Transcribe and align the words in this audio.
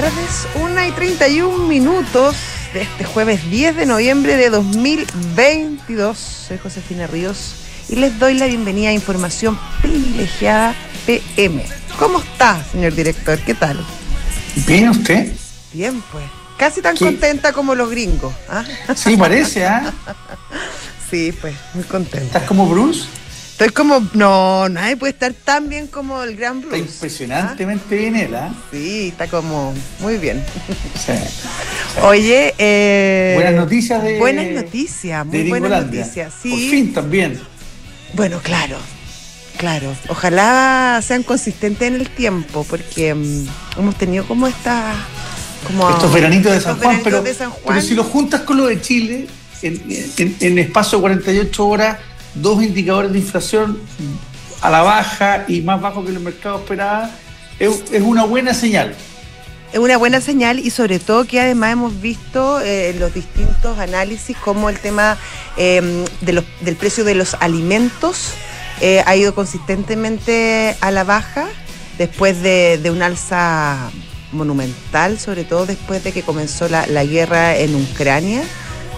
tardes, 0.00 0.48
1 0.54 0.86
y 0.86 0.92
31 0.92 1.66
minutos 1.66 2.34
de 2.72 2.82
este 2.82 3.04
jueves 3.04 3.50
10 3.50 3.76
de 3.76 3.84
noviembre 3.84 4.36
de 4.38 4.48
2022. 4.48 6.16
Soy 6.16 6.56
Josefina 6.56 7.06
Ríos 7.06 7.56
y 7.90 7.96
les 7.96 8.18
doy 8.18 8.32
la 8.32 8.46
bienvenida 8.46 8.88
a 8.88 8.92
Información 8.94 9.58
Privilegiada 9.82 10.74
PM. 11.04 11.66
¿Cómo 11.98 12.20
está, 12.20 12.64
señor 12.72 12.94
director? 12.94 13.38
¿Qué 13.40 13.52
tal? 13.52 13.84
Bien, 14.66 14.88
¿usted? 14.88 15.34
Bien, 15.74 16.02
pues. 16.10 16.24
Casi 16.56 16.80
tan 16.80 16.96
contenta 16.96 17.52
como 17.52 17.74
los 17.74 17.90
gringos. 17.90 18.32
¿ah? 18.48 18.64
Sí, 18.96 19.18
parece, 19.18 19.66
¿ah? 19.66 19.92
Sí, 21.10 21.36
pues, 21.38 21.54
muy 21.74 21.84
contenta. 21.84 22.24
¿Estás 22.24 22.44
como 22.44 22.66
Bruce? 22.66 23.04
Estoy 23.60 23.74
como, 23.74 24.08
no, 24.14 24.70
nadie 24.70 24.96
puede 24.96 25.12
estar 25.12 25.34
tan 25.34 25.68
bien 25.68 25.86
como 25.86 26.22
el 26.22 26.34
gran 26.34 26.62
Bruce. 26.62 26.78
Está 26.78 26.92
impresionantemente 26.94 27.94
bien 27.94 28.16
él, 28.16 28.34
¿ah? 28.34 28.54
Sí, 28.72 29.08
está 29.08 29.26
como 29.26 29.74
muy 29.98 30.16
bien. 30.16 30.42
Sí. 30.94 31.12
Oye, 32.02 32.54
eh, 32.56 33.32
buenas 33.34 33.54
noticias 33.56 34.02
de. 34.02 34.18
Buenas 34.18 34.46
noticias, 34.46 35.26
muy 35.26 35.50
buenas 35.50 35.84
noticias. 35.84 36.32
Sí. 36.40 36.48
Por 36.48 36.58
fin 36.58 36.94
también. 36.94 37.38
Bueno, 38.14 38.40
claro, 38.42 38.78
claro. 39.58 39.94
Ojalá 40.08 41.02
sean 41.06 41.22
consistentes 41.22 41.86
en 41.86 41.96
el 41.96 42.08
tiempo, 42.08 42.64
porque 42.64 43.14
mm, 43.14 43.46
hemos 43.78 43.94
tenido 43.96 44.26
como 44.26 44.46
esta. 44.46 44.94
Como 45.66 45.90
estos 45.90 46.10
veranitos 46.14 46.50
de 46.50 46.60
San, 46.62 46.78
Juan, 46.78 47.00
pero, 47.04 47.22
pero 47.66 47.82
si 47.82 47.94
lo 47.94 48.04
juntas 48.04 48.40
con 48.40 48.56
lo 48.56 48.68
de 48.68 48.80
Chile, 48.80 49.26
en, 49.60 49.82
en, 50.16 50.36
en 50.40 50.58
espacio 50.58 50.96
de 50.96 51.02
48 51.02 51.66
horas 51.66 51.98
dos 52.34 52.62
indicadores 52.62 53.12
de 53.12 53.18
inflación 53.18 53.78
a 54.60 54.70
la 54.70 54.82
baja 54.82 55.44
y 55.48 55.60
más 55.62 55.80
bajo 55.80 56.04
que 56.04 56.10
el 56.10 56.20
mercado 56.20 56.58
esperaba, 56.58 57.10
es, 57.58 57.82
una 58.00 58.24
buena 58.24 58.54
señal. 58.54 58.94
Es 59.72 59.78
una 59.78 59.96
buena 59.96 60.20
señal 60.20 60.58
y 60.58 60.70
sobre 60.70 60.98
todo 60.98 61.24
que 61.26 61.40
además 61.40 61.72
hemos 61.72 62.00
visto 62.00 62.60
eh, 62.60 62.94
los 62.98 63.14
distintos 63.14 63.78
análisis 63.78 64.36
como 64.36 64.68
el 64.68 64.78
tema 64.78 65.16
em, 65.56 66.04
del 66.20 66.76
precio 66.76 67.04
de 67.04 67.14
los 67.14 67.34
alimentos 67.34 68.32
eh, 68.80 69.02
ha 69.06 69.14
ido 69.14 69.34
consistentemente 69.34 70.74
a 70.80 70.90
la 70.90 71.04
baja 71.04 71.46
después 71.98 72.42
de, 72.42 72.80
un 72.90 73.02
alza 73.02 73.90
monumental, 74.32 75.18
sobre 75.18 75.44
todo 75.44 75.66
después 75.66 76.02
de 76.02 76.12
que 76.12 76.22
comenzó 76.22 76.68
la, 76.68 76.86
la 76.86 77.04
guerra 77.04 77.56
en 77.56 77.74
Ucrania, 77.74 78.42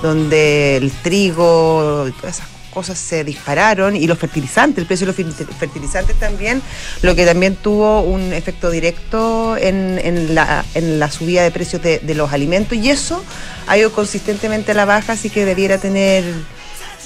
donde 0.00 0.77
el 0.77 0.91
trigo 0.91 2.06
y 2.08 2.12
todas 2.12 2.36
esas 2.36 2.52
cosas 2.73 2.98
se 2.98 3.23
dispararon 3.23 3.95
y 3.95 4.06
los 4.06 4.19
fertilizantes, 4.19 4.78
el 4.78 4.87
precio 4.87 5.06
de 5.06 5.25
los 5.25 5.34
fertilizantes 5.59 6.17
también, 6.19 6.62
lo 7.03 7.14
que 7.14 7.25
también 7.27 7.56
tuvo 7.56 8.03
un 8.03 8.33
efecto 8.33 8.70
directo 8.70 9.56
en, 9.56 10.34
la, 10.34 10.64
en 10.75 10.98
la, 10.98 11.11
subida 11.11 11.42
de 11.42 11.51
precios 11.51 11.83
de, 11.83 12.01
los 12.14 12.33
alimentos 12.33 12.77
y 12.77 12.91
eso 12.91 13.23
ha 13.67 13.77
ido 13.77 13.92
consistentemente 13.92 14.73
a 14.73 14.75
la 14.75 14.84
baja, 14.84 15.12
así 15.12 15.31
que 15.31 15.45
debiera 15.45 15.79
tener 15.79 16.25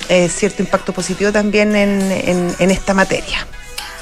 eh, 0.09 0.29
cierto 0.29 0.63
impacto 0.63 0.93
positivo 0.93 1.33
también 1.33 1.75
en, 1.75 2.71
esta 2.71 2.95
materia. 2.95 3.47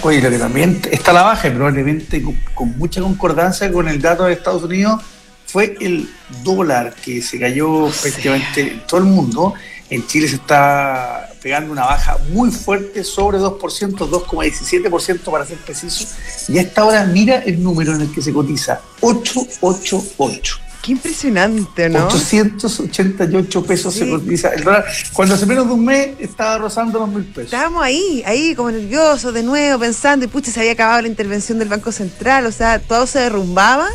Oye, 0.03 0.21
lo 0.21 0.31
que 0.31 0.39
también 0.39 0.83
está 0.91 1.13
a 1.13 1.15
la 1.15 1.23
baja, 1.23 1.51
probablemente 1.51 2.23
con, 2.55 2.77
mucha 2.77 3.01
concordancia 3.01 3.73
con 3.73 3.89
el 3.89 4.01
dato 4.03 4.25
de 4.25 4.35
Estados 4.35 4.63
Unidos, 4.65 5.01
fue 5.47 5.77
el 5.81 6.11
dólar 6.43 6.95
que 6.95 7.23
se 7.23 7.39
cayó 7.39 7.89
prácticamente 8.03 8.61
en 8.61 8.87
todo 8.87 9.01
el 9.01 9.07
mundo. 9.07 9.55
En 9.91 10.07
Chile 10.07 10.29
se 10.29 10.37
está 10.37 11.31
pegando 11.43 11.73
una 11.73 11.85
baja 11.85 12.17
muy 12.31 12.51
fuerte 12.51 13.05
sobre 13.05 13.39
2%, 13.39 13.59
2,17% 13.59 15.31
para 15.31 15.45
ser 15.45 15.59
preciso. 15.59 16.07
Y 16.49 16.59
a 16.59 16.63
esta 16.63 16.85
hora 16.85 17.05
mira 17.05 17.39
el 17.39 17.63
número 17.63 17.95
en 17.95 18.01
el 18.01 18.13
que 18.13 18.23
se 18.23 18.33
cotiza, 18.33 18.81
888. 19.01 20.65
Qué 20.85 20.93
impresionante, 20.93 21.89
¿no? 21.89 22.09
888 22.09 23.65
pesos 23.65 23.95
se 23.95 24.09
cotiza 24.09 24.51
el 24.51 24.65
dólar. 24.65 24.85
Cuando 25.15 25.35
hace 25.35 25.47
menos 25.47 25.67
de 25.67 25.73
un 25.73 25.85
mes 25.85 26.11
estaba 26.19 26.59
rozando 26.59 26.99
los 26.99 27.09
mil 27.09 27.25
pesos. 27.25 27.53
Estábamos 27.53 27.83
ahí, 27.83 28.23
ahí 28.27 28.55
como 28.55 28.71
nerviosos 28.71 29.33
de 29.33 29.43
nuevo, 29.43 29.81
pensando, 29.81 30.27
y 30.27 30.29
pucha, 30.29 30.51
se 30.51 30.61
había 30.61 30.73
acabado 30.73 31.03
la 31.03 31.09
intervención 31.09 31.59
del 31.59 31.69
Banco 31.69 31.91
Central, 31.91 32.45
o 32.45 32.53
sea, 32.53 32.81
todo 32.81 33.07
se 33.07 33.21
derrumbaba. 33.21 33.89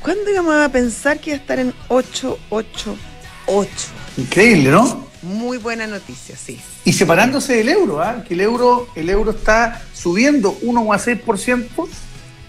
¿Cuándo 0.00 0.30
íbamos 0.30 0.54
a 0.54 0.70
pensar 0.70 1.20
que 1.20 1.30
iba 1.30 1.38
a 1.38 1.40
estar 1.40 1.58
en 1.58 1.74
888? 1.88 3.90
Increíble, 4.18 4.70
¿no? 4.70 5.06
Muy 5.22 5.58
buena 5.58 5.86
noticia, 5.86 6.36
sí. 6.36 6.60
Y 6.84 6.92
separándose 6.92 7.56
del 7.56 7.68
euro, 7.68 8.02
¿ah? 8.02 8.24
que 8.26 8.34
el 8.34 8.40
euro, 8.40 8.88
el 8.96 9.08
euro 9.08 9.30
está 9.30 9.80
subiendo 9.94 10.58
1,6%, 10.60 11.88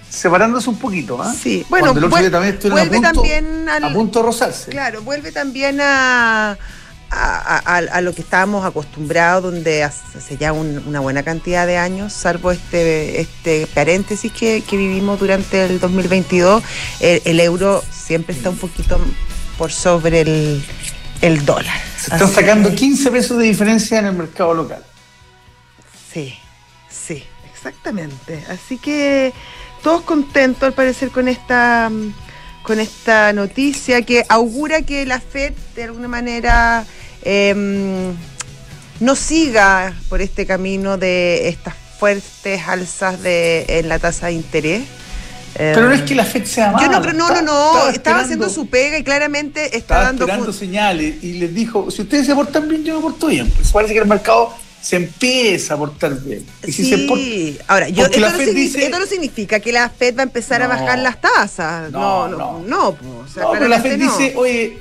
separándose 0.10 0.70
un 0.70 0.78
poquito. 0.78 1.22
¿ah? 1.22 1.34
Sí, 1.34 1.66
bueno, 1.70 1.94
vuelve, 1.94 2.30
también 2.30 3.70
a 3.70 3.94
punto 3.94 4.20
de 4.20 4.26
rozarse. 4.26 4.72
Claro, 4.72 5.04
vuelve 5.04 5.32
también 5.32 5.80
a, 5.82 6.58
a, 7.12 8.02
lo 8.02 8.14
que 8.14 8.22
estábamos 8.22 8.66
acostumbrados, 8.66 9.44
donde 9.52 9.84
hace 9.84 10.38
ya 10.38 10.54
una 10.54 11.00
buena 11.00 11.24
cantidad 11.24 11.68
de 11.68 11.78
años, 11.78 12.14
salvo 12.14 12.52
este, 12.52 13.22
este 13.22 13.68
paréntesis 13.68 14.32
que, 14.32 14.64
vivimos 14.72 15.20
durante 15.20 15.66
el 15.66 15.80
2022, 15.80 16.64
el 17.00 17.40
euro 17.40 17.84
siempre 17.92 18.36
está 18.36 18.50
un 18.50 18.58
poquito 18.58 19.00
por 19.58 19.72
sobre 19.72 20.22
el 20.22 20.64
el 21.22 21.46
dólar. 21.46 21.80
Se 21.98 22.14
están 22.14 22.32
sacando 22.32 22.74
15 22.74 23.12
pesos 23.12 23.38
de 23.38 23.46
diferencia 23.46 24.00
en 24.00 24.06
el 24.06 24.14
mercado 24.14 24.54
local. 24.54 24.84
Sí, 26.12 26.38
sí, 26.90 27.24
exactamente. 27.54 28.44
Así 28.50 28.78
que 28.78 29.34
todos 29.84 30.02
contentos 30.02 30.64
al 30.64 30.74
parecer 30.74 31.10
con 31.10 31.28
esta 31.28 31.92
con 32.64 32.80
esta 32.80 33.34
noticia 33.34 34.02
que 34.02 34.26
augura 34.30 34.82
que 34.82 35.06
la 35.06 35.20
Fed 35.20 35.54
de 35.76 35.86
alguna 35.86 36.08
manera 36.08 36.86
em, 37.24 38.14
no 39.00 39.16
siga 39.16 39.94
por 40.10 40.22
este 40.22 40.46
camino 40.46 40.98
de 40.98 41.48
estas 41.48 41.74
fuertes 42.00 42.62
alzas 42.68 43.22
de, 43.24 43.66
en 43.68 43.90
la 43.90 43.98
tasa 43.98 44.28
de 44.28 44.34
interés 44.34 44.84
pero 45.56 45.88
no 45.88 45.94
es 45.94 46.02
que 46.02 46.16
la 46.16 46.26
FED 46.26 46.46
sea 46.46 46.72
mala. 46.72 46.86
Yo 46.86 46.92
no, 46.92 47.14
no, 47.14 47.30
no, 47.30 47.42
no, 47.42 47.90
estaba, 47.90 48.22
haciendo 48.22 48.50
su 48.50 48.68
pega 48.68 48.98
y 48.98 49.04
claramente 49.04 49.66
está 49.66 49.78
estaba 49.78 50.04
dando 50.04 50.26
esperando 50.26 50.54
señales 50.54 51.24
y 51.24 51.34
les 51.34 51.54
dijo, 51.54 51.90
si 51.92 52.04
ustedes 52.04 52.26
se 52.26 52.36
portan 52.36 52.68
bien, 52.68 52.84
yo 52.84 52.96
me 52.96 53.02
porto 53.02 53.28
bien. 53.28 53.50
Pues 53.50 53.72
parece 53.72 53.94
que 53.94 54.00
el 54.00 54.08
mercado 54.08 54.54
se 54.82 54.96
empieza 54.96 55.74
a 55.74 55.78
portar 55.78 56.20
bien. 56.22 56.46
Y 56.66 56.72
si 56.72 56.86
sí, 56.86 57.58
ahora, 57.68 57.90
yo, 57.90 58.06
esto, 58.06 58.20
no 58.20 58.30
significa, 58.30 58.86
esto, 58.86 59.00
no 59.00 59.06
significa, 59.06 59.60
que 59.60 59.72
la 59.72 59.90
FED 59.90 60.18
va 60.18 60.22
a 60.22 60.24
empezar 60.24 60.62
a 60.62 60.68
bajar 60.68 61.00
las 61.00 61.20
tasas. 61.20 61.92
No, 61.92 62.28
no, 62.28 62.38
no. 62.38 62.60
No, 62.66 62.98
no, 63.36 63.52
pero 63.52 63.68
la 63.68 63.82
FED 63.82 64.00
dice, 64.00 64.34
oye, 64.36 64.78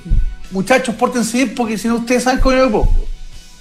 muchachos, 0.51 0.95
pórtense 0.95 1.37
bien 1.39 1.55
porque 1.55 1.77
si 1.77 1.89
no 1.89 1.97
ustedes 1.97 2.23
saben 2.23 2.41
cómo 2.41 2.57
yo 2.57 2.67
me 2.67 2.73
pongo. 2.73 3.09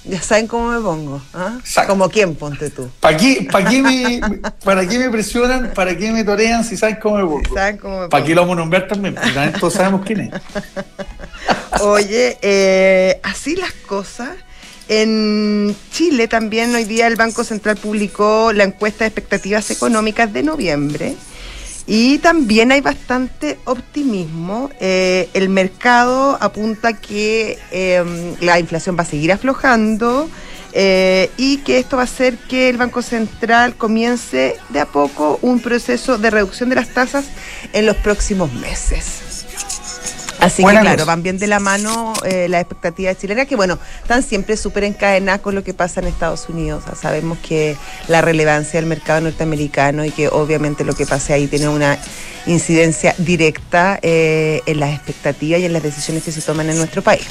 Ya 0.08 0.22
saben 0.22 0.46
cómo 0.46 0.70
me 0.70 0.80
pongo. 0.80 1.20
¿ah? 1.34 1.58
Como 1.86 2.08
quién, 2.08 2.34
ponte 2.34 2.70
tú. 2.70 2.88
¿Para 2.98 3.16
qué, 3.16 3.46
para, 3.50 3.68
qué 3.68 3.82
me, 3.82 4.20
¿Para 4.64 4.88
qué 4.88 4.98
me 4.98 5.10
presionan? 5.10 5.72
¿Para 5.74 5.96
qué 5.96 6.10
me 6.10 6.24
torean 6.24 6.64
si 6.64 6.78
saben 6.78 6.96
cómo 6.96 7.16
me 7.18 7.24
pongo? 7.24 8.08
¿Para 8.08 8.24
qué 8.24 8.34
lo 8.34 8.40
vamos 8.40 8.56
a 8.56 8.60
nombrar 8.60 8.88
también? 8.88 9.14
Porque 9.14 9.58
todos 9.60 9.74
sabemos 9.74 10.00
quién 10.06 10.20
es. 10.20 10.30
Oye, 11.82 12.38
eh, 12.40 13.20
así 13.22 13.54
las 13.54 13.72
cosas. 13.86 14.30
En 14.88 15.76
Chile 15.92 16.28
también 16.28 16.74
hoy 16.74 16.84
día 16.84 17.06
el 17.06 17.16
Banco 17.16 17.44
Central 17.44 17.76
publicó 17.76 18.54
la 18.54 18.64
encuesta 18.64 19.04
de 19.04 19.08
expectativas 19.08 19.70
económicas 19.70 20.32
de 20.32 20.42
noviembre 20.42 21.14
y 21.90 22.18
también 22.18 22.70
hay 22.70 22.82
bastante 22.82 23.58
optimismo. 23.64 24.68
Eh, 24.78 25.30
el 25.32 25.48
mercado 25.48 26.36
apunta 26.38 26.92
que 26.92 27.58
em, 27.70 28.36
la 28.40 28.60
inflación 28.60 28.94
va 28.96 29.02
a 29.02 29.06
seguir 29.06 29.32
aflojando 29.32 30.28
eh, 30.74 31.30
y 31.38 31.56
que 31.58 31.78
esto 31.78 31.96
va 31.96 32.02
a 32.02 32.04
hacer 32.04 32.36
que 32.36 32.68
el 32.68 32.76
Banco 32.76 33.00
Central 33.00 33.74
comience 33.74 34.56
de 34.68 34.80
a 34.80 34.86
poco 34.86 35.38
un 35.40 35.60
proceso 35.60 36.18
de 36.18 36.28
reducción 36.28 36.68
de 36.68 36.74
las 36.74 36.90
tasas 36.90 37.24
en 37.72 37.86
los 37.86 37.96
próximos 37.96 38.52
meses. 38.52 39.27
Así 40.40 40.64
que 40.64 40.70
claro, 40.70 41.04
van 41.04 41.22
bien 41.22 41.38
de 41.38 41.46
la 41.46 41.58
mano 41.58 42.12
eh, 42.24 42.48
las 42.48 42.60
expectativas 42.60 43.18
chilenas, 43.18 43.46
que 43.46 43.56
bueno, 43.56 43.78
están 44.02 44.22
siempre 44.22 44.56
súper 44.56 44.84
encadenadas 44.84 45.40
con 45.40 45.54
lo 45.54 45.64
que 45.64 45.74
pasa 45.74 46.00
en 46.00 46.06
Estados 46.06 46.48
Unidos. 46.48 46.84
sabemos 47.00 47.38
que 47.38 47.76
la 48.06 48.20
relevancia 48.20 48.80
del 48.80 48.88
mercado 48.88 49.20
norteamericano 49.22 50.04
y 50.04 50.10
que 50.10 50.28
obviamente 50.28 50.84
lo 50.84 50.94
que 50.94 51.06
pase 51.06 51.32
ahí 51.32 51.46
tiene 51.48 51.68
una 51.68 51.98
incidencia 52.46 53.14
directa 53.18 53.98
eh, 54.00 54.62
en 54.66 54.80
las 54.80 54.94
expectativas 54.94 55.60
y 55.60 55.64
en 55.64 55.72
las 55.72 55.82
decisiones 55.82 56.22
que 56.22 56.32
se 56.32 56.40
toman 56.40 56.70
en 56.70 56.76
nuestro 56.78 57.02
país. 57.02 57.26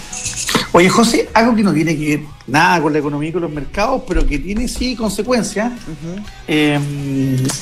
Oye, 0.73 0.89
José, 0.89 1.29
algo 1.33 1.55
que 1.55 1.63
no 1.63 1.73
tiene 1.73 1.97
que 1.97 2.17
ver 2.17 2.25
nada 2.45 2.81
con 2.81 2.93
la 2.93 2.99
economía 2.99 3.29
y 3.29 3.33
con 3.33 3.41
los 3.41 3.51
mercados, 3.51 4.03
pero 4.07 4.25
que 4.27 4.37
tiene 4.37 4.67
sí 4.67 4.95
consecuencias, 4.95 5.71
eh, 6.47 6.79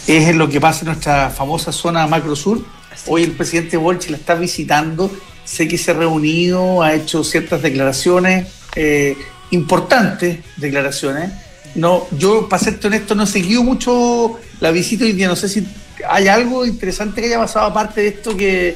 es 0.07 0.35
lo 0.35 0.49
que 0.49 0.59
pasa 0.59 0.81
en 0.81 0.87
nuestra 0.87 1.29
famosa 1.29 1.71
zona 1.71 2.07
macro 2.07 2.35
sur. 2.35 2.59
Hoy 3.07 3.23
el 3.23 3.31
presidente 3.31 3.77
Bolchi 3.77 4.09
la 4.09 4.17
está 4.17 4.35
visitando 4.35 5.11
sé 5.45 5.67
que 5.67 5.77
se 5.77 5.91
ha 5.91 5.93
reunido, 5.93 6.81
ha 6.81 6.93
hecho 6.93 7.23
ciertas 7.23 7.61
declaraciones, 7.61 8.47
eh, 8.75 9.15
importantes 9.51 10.39
declaraciones. 10.57 11.31
No, 11.75 12.07
yo, 12.17 12.49
para 12.49 12.63
ser 12.63 12.79
honesto, 12.83 13.15
no 13.15 13.23
he 13.23 13.27
seguido 13.27 13.63
mucho 13.63 14.39
la 14.59 14.71
visita 14.71 15.05
hoy 15.05 15.13
día. 15.13 15.27
No 15.27 15.35
sé 15.35 15.47
si 15.47 15.65
hay 16.07 16.27
algo 16.27 16.65
interesante 16.65 17.21
que 17.21 17.27
haya 17.27 17.39
pasado 17.39 17.65
aparte 17.67 18.01
de 18.01 18.07
esto 18.07 18.35
que, 18.35 18.75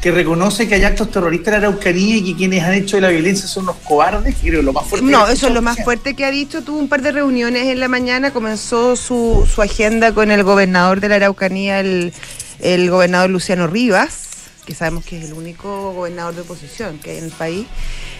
que 0.00 0.10
reconoce 0.10 0.68
que 0.68 0.76
hay 0.76 0.84
actos 0.84 1.10
terroristas 1.10 1.54
en 1.54 1.62
la 1.62 1.68
Araucanía 1.68 2.16
y 2.16 2.24
que 2.24 2.36
quienes 2.36 2.62
han 2.62 2.74
hecho 2.74 2.96
de 2.96 3.02
la 3.02 3.08
violencia 3.08 3.46
son 3.46 3.64
unos 3.64 3.76
cobardes, 3.84 4.34
creo 4.40 4.62
lo 4.62 4.72
más 4.72 4.86
fuerte. 4.86 5.06
No, 5.06 5.26
eso 5.28 5.48
es 5.48 5.54
lo 5.54 5.62
más 5.62 5.82
fuerte 5.84 6.14
que 6.14 6.24
ha 6.24 6.30
dicho. 6.30 6.62
Tuvo 6.62 6.78
un 6.78 6.88
par 6.88 7.02
de 7.02 7.12
reuniones 7.12 7.66
en 7.66 7.80
la 7.80 7.88
mañana, 7.88 8.30
comenzó 8.30 8.96
su, 8.96 9.46
su 9.52 9.60
agenda 9.60 10.12
con 10.12 10.30
el 10.30 10.42
gobernador 10.42 11.00
de 11.00 11.08
la 11.08 11.16
Araucanía, 11.16 11.80
el, 11.80 12.12
el 12.60 12.90
gobernador 12.90 13.30
Luciano 13.30 13.66
Rivas, 13.66 14.28
que 14.68 14.74
sabemos 14.74 15.02
que 15.02 15.18
es 15.18 15.24
el 15.24 15.32
único 15.32 15.94
gobernador 15.94 16.34
de 16.34 16.42
oposición 16.42 16.98
que 16.98 17.12
hay 17.12 17.16
en 17.16 17.24
el 17.24 17.30
país. 17.30 17.66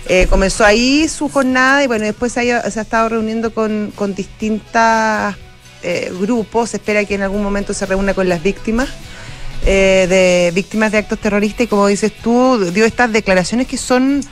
Eh, 0.08 0.26
comenzó 0.30 0.64
ahí 0.64 1.06
su 1.06 1.28
jornada 1.28 1.84
y 1.84 1.86
bueno, 1.86 2.06
después 2.06 2.32
se 2.32 2.54
ha, 2.54 2.60
estado 2.60 3.10
reuniendo 3.10 3.52
con, 3.52 3.92
con 3.94 4.14
distintos 4.14 5.36
eh, 5.82 6.10
grupos. 6.18 6.70
Se 6.70 6.78
espera 6.78 7.04
que 7.04 7.16
en 7.16 7.20
algún 7.20 7.42
momento 7.42 7.74
se 7.74 7.84
reúna 7.84 8.14
con 8.14 8.30
las 8.30 8.42
víctimas. 8.42 8.88
Eh, 9.66 10.06
de 10.08 10.52
víctimas 10.54 10.90
de 10.90 10.98
actos 10.98 11.18
terroristas 11.18 11.64
y 11.64 11.66
como 11.66 11.86
dices 11.86 12.12
tú, 12.22 12.58
dio 12.72 12.86
estas 12.86 13.12
declaraciones 13.12 13.66
que 13.66 13.76
son, 13.76 14.22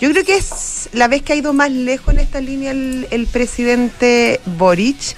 yo 0.00 0.10
creo 0.10 0.22
que 0.22 0.36
es 0.36 0.88
la 0.92 1.08
vez 1.08 1.22
que 1.22 1.32
ha 1.32 1.36
ido 1.36 1.52
más 1.52 1.72
lejos 1.72 2.14
en 2.14 2.20
esta 2.20 2.40
línea 2.40 2.70
el, 2.70 3.08
el 3.10 3.26
presidente 3.26 4.40
Boric. 4.56 5.16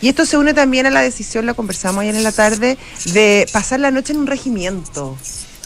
Y 0.00 0.08
esto 0.08 0.24
se 0.24 0.38
une 0.38 0.54
también 0.54 0.86
a 0.86 0.90
la 0.90 1.02
decisión, 1.02 1.44
la 1.44 1.52
conversamos 1.52 2.00
ayer 2.00 2.14
en 2.14 2.22
la 2.22 2.32
tarde, 2.32 2.78
de 3.12 3.46
pasar 3.52 3.80
la 3.80 3.90
noche 3.90 4.14
en 4.14 4.20
un 4.20 4.26
regimiento. 4.28 5.18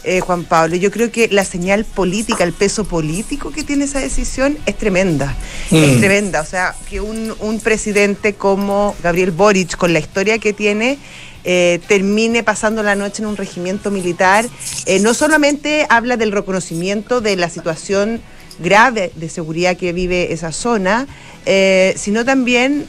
Eh, 0.07 0.21
Juan 0.21 0.45
Pablo, 0.45 0.77
yo 0.77 0.91
creo 0.91 1.11
que 1.11 1.29
la 1.29 1.45
señal 1.45 1.87
política, 1.87 2.45
el 2.45 2.53
peso 2.53 2.85
político 2.85 3.51
que 3.51 3.65
tiene 3.65 3.85
esa 3.85 4.01
decisión 4.01 4.59
es 4.67 4.77
tremenda. 4.77 5.35
Mm. 5.71 5.77
Es 5.77 5.99
tremenda. 5.99 6.41
O 6.43 6.45
sea, 6.45 6.75
que 6.91 7.01
un, 7.01 7.35
un 7.41 7.61
presidente 7.61 8.35
como 8.35 8.95
Gabriel 9.03 9.31
Boric, 9.31 9.77
con 9.77 9.95
la 9.95 10.01
historia 10.01 10.39
que 10.39 10.53
tiene, 10.53 10.99
eh, 11.47 11.79
termine 11.89 12.43
pasando 12.43 12.83
la 12.83 12.95
noche 12.95 13.21
en 13.23 13.29
un 13.29 13.37
regimiento 13.37 13.91
militar, 13.91 14.47
eh, 14.87 14.99
no 15.01 15.13
solamente 15.13 15.87
habla 15.91 16.17
del 16.17 16.33
reconocimiento 16.33 17.21
de 17.21 17.37
la 17.37 17.51
situación 17.51 18.23
grave 18.61 19.13
de 19.15 19.29
seguridad 19.29 19.77
que 19.77 19.93
vive 19.93 20.33
esa 20.33 20.53
zona, 20.53 21.07
eh, 21.45 21.93
sino 21.99 22.25
también 22.25 22.87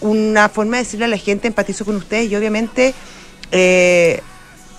una 0.00 0.48
forma 0.48 0.78
de 0.78 0.82
decirle 0.82 1.04
a 1.04 1.08
la 1.08 1.18
gente, 1.18 1.46
empatizo 1.46 1.84
con 1.84 1.94
ustedes 1.94 2.28
y 2.28 2.34
obviamente 2.34 2.94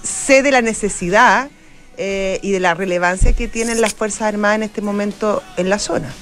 sé 0.04 0.44
de 0.44 0.51
la 0.51 0.62
necesidad 0.62 1.50
eh, 1.98 2.40
y 2.42 2.51
de 2.51 2.60
la 2.60 2.74
relevancia 2.74 3.34
que 3.34 3.48
tienen 3.48 3.81
las 3.81 3.94
Fuerzas 3.94 4.22
Armadas 4.24 4.57
en 4.57 4.63
este 4.63 4.81
momento 4.81 5.44
en 5.57 5.69
la 5.69 5.80
zona. 5.80 6.13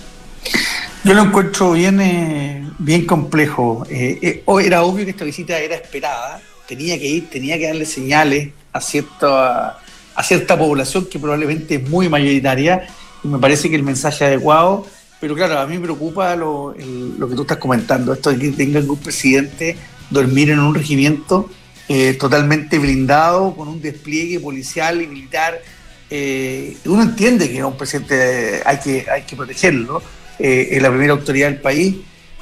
Yo 1.03 1.13
lo 1.13 1.21
encuentro 1.21 1.71
bien, 1.71 2.01
eh, 2.01 2.68
bien 2.79 3.06
complejo. 3.06 3.85
Eh, 3.89 4.19
eh, 4.21 4.44
era 4.65 4.83
obvio 4.83 5.06
que 5.06 5.12
esta 5.12 5.24
visita 5.24 5.57
era 5.57 5.75
esperada, 5.75 6.41
tenía 6.68 7.00
que 7.00 7.07
ir, 7.07 7.29
tenía 7.29 7.57
que 7.57 7.68
darle 7.68 7.85
señales 7.85 8.50
a 8.74 8.81
cierta, 8.81 9.80
a 10.15 10.23
cierta 10.23 10.57
población 10.57 11.06
que 11.06 11.18
probablemente 11.18 11.75
es 11.75 11.89
muy 11.89 12.09
mayoritaria 12.09 12.88
y 13.23 13.27
me 13.30 13.39
parece 13.39 13.69
que 13.69 13.77
el 13.77 13.83
mensaje 13.83 14.25
adecuado, 14.25 14.85
pero 15.21 15.33
claro, 15.33 15.59
a 15.59 15.65
mí 15.65 15.77
me 15.77 15.83
preocupa 15.83 16.35
lo, 16.35 16.75
lo 17.18 17.30
que 17.30 17.35
tú 17.35 17.44
estás 17.44 17.57
comentando, 17.57 18.12
esto 18.12 18.31
de 18.31 18.39
que 18.39 18.51
tenga 18.51 18.80
un 18.80 18.97
presidente 18.97 19.77
dormir 20.09 20.50
en 20.50 20.59
un 20.59 20.75
regimiento 20.75 21.50
eh, 21.89 22.13
totalmente 22.16 22.80
blindado, 22.80 23.56
con 23.56 23.68
un 23.69 23.81
despliegue 23.81 24.39
policial 24.39 25.01
y 25.01 25.07
militar. 25.07 25.62
Eh, 26.10 26.78
uno 26.86 27.04
entiende 27.04 27.50
que 27.50 27.63
un 27.63 27.78
presidente 27.78 28.62
hay 28.66 28.80
que, 28.80 29.06
hay 29.10 29.24
que 29.24 29.36
protegerlo, 29.36 30.01
eh, 30.39 30.69
es 30.72 30.81
la 30.81 30.89
primera 30.89 31.13
autoridad 31.13 31.50
del 31.50 31.62
país, 31.62 31.95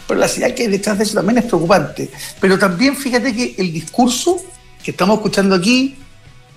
pero 0.07 0.19
la 0.19 0.27
señal 0.27 0.53
que 0.53 0.63
hay 0.63 0.69
detrás 0.69 0.97
de 0.97 1.03
eso 1.03 1.15
también 1.15 1.37
es 1.39 1.45
preocupante. 1.45 2.09
Pero 2.39 2.57
también 2.57 2.95
fíjate 2.95 3.35
que 3.35 3.55
el 3.57 3.71
discurso 3.71 4.43
que 4.83 4.91
estamos 4.91 5.17
escuchando 5.17 5.55
aquí, 5.55 5.95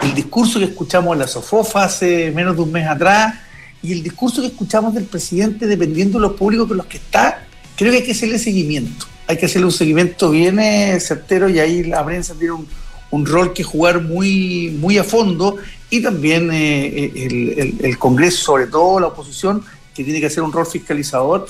el 0.00 0.14
discurso 0.14 0.58
que 0.58 0.66
escuchamos 0.66 1.12
en 1.14 1.20
la 1.20 1.26
Sofofa 1.26 1.84
hace 1.84 2.30
menos 2.30 2.56
de 2.56 2.62
un 2.62 2.72
mes 2.72 2.86
atrás, 2.86 3.34
y 3.82 3.92
el 3.92 4.02
discurso 4.02 4.40
que 4.40 4.48
escuchamos 4.48 4.94
del 4.94 5.04
presidente, 5.04 5.66
dependiendo 5.66 6.18
de 6.18 6.22
los 6.26 6.36
públicos 6.36 6.68
con 6.68 6.76
los 6.76 6.86
que 6.86 6.96
está, 6.96 7.46
creo 7.76 7.92
que 7.92 7.98
hay 7.98 8.04
que 8.04 8.12
hacerle 8.12 8.38
seguimiento. 8.38 9.06
Hay 9.26 9.36
que 9.36 9.46
hacerle 9.46 9.66
un 9.66 9.72
seguimiento 9.72 10.30
bien 10.30 10.58
eh, 10.58 10.98
certero 11.00 11.48
y 11.48 11.58
ahí 11.60 11.84
la 11.84 12.04
prensa 12.04 12.34
tiene 12.34 12.52
un, 12.52 12.66
un 13.10 13.24
rol 13.26 13.52
que 13.52 13.62
jugar 13.62 14.02
muy, 14.02 14.70
muy 14.78 14.98
a 14.98 15.04
fondo 15.04 15.56
y 15.90 16.02
también 16.02 16.50
eh, 16.52 17.12
el, 17.14 17.58
el- 17.58 17.76
el 17.84 17.98
Congreso, 17.98 18.38
sobre 18.44 18.66
todo 18.66 19.00
la 19.00 19.06
oposición, 19.08 19.62
que 19.94 20.04
tiene 20.04 20.20
que 20.20 20.26
hacer 20.26 20.42
un 20.42 20.52
rol 20.52 20.66
fiscalizador 20.66 21.46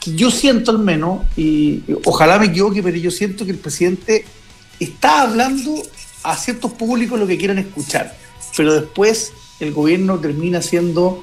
que 0.00 0.14
yo 0.14 0.30
siento 0.30 0.70
al 0.70 0.78
menos, 0.78 1.20
y 1.36 1.82
ojalá 2.04 2.38
me 2.38 2.46
equivoque, 2.46 2.82
pero 2.82 2.96
yo 2.96 3.10
siento 3.10 3.44
que 3.44 3.50
el 3.52 3.58
presidente 3.58 4.24
está 4.80 5.22
hablando 5.22 5.74
a 6.22 6.36
ciertos 6.36 6.72
públicos 6.72 7.20
lo 7.20 7.26
que 7.26 7.36
quieran 7.36 7.58
escuchar, 7.58 8.16
pero 8.56 8.72
después 8.74 9.32
el 9.60 9.72
gobierno 9.72 10.18
termina 10.18 10.58
haciendo 10.58 11.22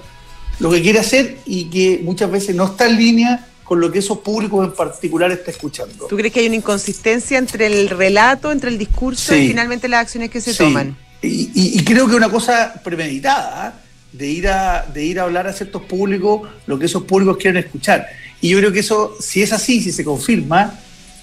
lo 0.59 0.69
que 0.71 0.81
quiere 0.83 0.99
hacer 0.99 1.39
y 1.45 1.65
que 1.65 2.01
muchas 2.03 2.29
veces 2.31 2.55
no 2.55 2.65
está 2.65 2.87
en 2.87 2.97
línea 2.97 3.47
con 3.67 3.81
lo 3.81 3.91
que 3.91 3.99
esos 3.99 4.19
públicos 4.19 4.65
en 4.65 4.71
particular 4.73 5.29
está 5.31 5.51
escuchando. 5.51 6.05
¿Tú 6.07 6.15
crees 6.15 6.33
que 6.33 6.39
hay 6.39 6.47
una 6.47 6.55
inconsistencia 6.55 7.37
entre 7.37 7.67
el 7.67 7.89
relato, 7.89 8.51
entre 8.51 8.69
el 8.69 8.77
discurso 8.77 9.33
Sí. 9.33 9.39
y 9.39 9.47
finalmente 9.49 9.89
las 9.89 10.01
acciones 10.03 10.29
que 10.29 10.39
se 10.39 10.53
Sí. 10.53 10.59
toman? 10.59 10.95
Y, 11.21 11.27
y- 11.53 11.79
y 11.79 11.83
creo 11.83 12.07
que 12.07 12.15
una 12.15 12.29
cosa 12.29 12.79
premeditada, 12.83 13.65
¿ah? 13.67 13.73
de 14.13 14.27
ir, 14.27 14.47
a, 14.47 14.85
de 14.93 15.03
ir 15.03 15.19
a 15.19 15.23
hablar 15.23 15.47
a 15.47 15.53
ciertos 15.53 15.81
públicos 15.83 16.47
lo 16.65 16.79
que 16.79 16.85
esos 16.85 17.03
públicos 17.03 17.35
quieren 17.37 17.61
escuchar. 17.63 18.07
Y 18.39 18.49
yo 18.49 18.57
creo 18.59 18.71
que 18.71 18.79
eso, 18.79 19.15
si 19.19 19.41
es 19.41 19.51
así, 19.51 19.81
si 19.81 19.91
se 19.91 20.03
confirma, 20.05 20.79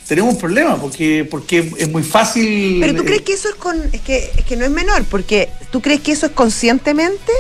tenemos 0.06 0.34
un 0.34 0.38
problema, 0.38 0.76
porque, 0.78 1.26
porque 1.28 1.72
es 1.78 1.88
muy 1.88 2.02
fácil... 2.02 2.76
Pero 2.80 2.94
tú 2.94 3.02
eh, 3.02 3.06
crees 3.06 3.22
que 3.22 3.32
eso 3.32 3.48
es 3.48 3.54
con 3.54 3.80
es 3.92 4.00
que 4.02 4.30
es 4.36 4.44
que 4.44 4.56
no 4.56 4.66
es 4.66 4.70
menor, 4.70 5.02
porque 5.04 5.48
tú 5.72 5.80
crees 5.80 6.02
que 6.02 6.12
eso 6.12 6.26
es 6.26 6.32
conscientemente 6.32 7.32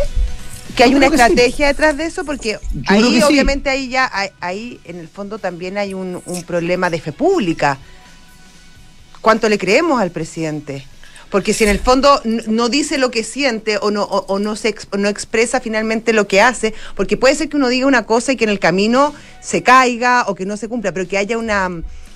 que 0.76 0.84
hay 0.84 0.94
una 0.94 1.08
sí. 1.08 1.14
estrategia 1.14 1.66
detrás 1.68 1.96
de 1.96 2.06
eso, 2.06 2.24
porque 2.24 2.58
Yo 2.72 2.80
ahí 2.86 3.16
sí. 3.16 3.22
obviamente 3.22 3.70
ahí 3.70 3.88
ya 3.88 4.10
hay- 4.12 4.30
ahí 4.40 4.80
en 4.84 4.98
el 4.98 5.08
fondo 5.08 5.38
también 5.38 5.78
hay 5.78 5.94
un, 5.94 6.20
un 6.26 6.42
problema 6.44 6.90
de 6.90 7.00
fe 7.00 7.12
pública. 7.12 7.78
¿Cuánto 9.20 9.48
le 9.48 9.58
creemos 9.58 10.00
al 10.00 10.10
presidente? 10.10 10.86
Porque 11.30 11.52
si 11.54 11.64
en 11.64 11.70
el 11.70 11.80
fondo 11.80 12.20
no 12.24 12.68
dice 12.68 12.96
lo 12.98 13.10
que 13.10 13.24
siente 13.24 13.78
o 13.78 13.90
no, 13.90 14.02
o, 14.04 14.24
o 14.26 14.38
no 14.38 14.54
se 14.54 14.68
ex- 14.68 14.86
o 14.92 14.96
no 14.98 15.08
expresa 15.08 15.60
finalmente 15.60 16.12
lo 16.12 16.28
que 16.28 16.40
hace, 16.40 16.74
porque 16.94 17.16
puede 17.16 17.34
ser 17.34 17.48
que 17.48 17.56
uno 17.56 17.68
diga 17.68 17.86
una 17.86 18.04
cosa 18.06 18.32
y 18.32 18.36
que 18.36 18.44
en 18.44 18.50
el 18.50 18.60
camino 18.60 19.14
se 19.40 19.62
caiga 19.62 20.24
o 20.28 20.34
que 20.34 20.46
no 20.46 20.56
se 20.56 20.68
cumpla, 20.68 20.92
pero 20.92 21.08
que 21.08 21.18
haya 21.18 21.36
una, 21.38 21.70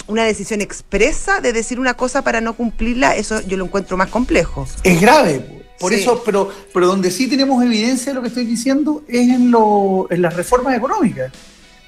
una 0.06 0.24
decisión 0.24 0.60
expresa 0.60 1.40
de 1.40 1.52
decir 1.52 1.80
una 1.80 1.94
cosa 1.94 2.22
para 2.22 2.40
no 2.40 2.54
cumplirla, 2.54 3.16
eso 3.16 3.40
yo 3.40 3.56
lo 3.56 3.64
encuentro 3.64 3.96
más 3.96 4.08
complejo. 4.08 4.68
Es 4.84 5.00
grave. 5.00 5.57
Por 5.78 5.92
Sí. 5.92 6.00
eso, 6.00 6.22
pero, 6.24 6.50
pero 6.74 6.86
donde 6.88 7.10
sí 7.10 7.28
tenemos 7.28 7.62
evidencia 7.64 8.06
de 8.10 8.14
lo 8.16 8.22
que 8.22 8.28
estoy 8.28 8.44
diciendo 8.46 9.04
es 9.08 9.28
en, 9.28 9.50
lo, 9.50 10.06
en 10.10 10.22
las 10.22 10.34
reformas 10.34 10.76
económicas. 10.76 11.32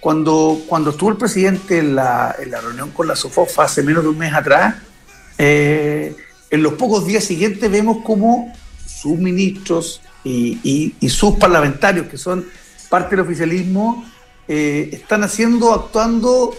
Cuando, 0.01 0.63
cuando 0.67 0.91
estuvo 0.91 1.11
el 1.11 1.17
presidente 1.17 1.79
en 1.79 1.95
la, 1.97 2.35
en 2.39 2.51
la 2.51 2.61
reunión 2.61 2.91
con 2.91 3.07
la 3.09 3.17
SOFOFA 3.17 3.65
hace 3.65 3.83
menos 3.83 4.03
de 4.05 4.09
un 4.11 4.17
mes 4.19 4.33
atrás, 4.33 4.77
eh, 5.39 6.15
en 6.51 6.63
los 6.63 6.75
pocos 6.75 7.07
días 7.07 7.25
siguientes 7.25 7.71
vemos 7.71 7.99
como 8.05 8.53
sus 8.87 9.19
ministros 9.19 10.01
y, 10.25 10.59
y- 10.63 10.95
y 11.01 11.09
sus 11.09 11.37
parlamentarios, 11.37 12.07
que 12.09 12.17
son 12.19 12.47
parte 12.89 13.17
del 13.17 13.25
oficialismo, 13.25 14.05
eh, 14.49 14.89
están 14.93 15.23
haciendo, 15.23 15.73
actuando, 15.73 16.55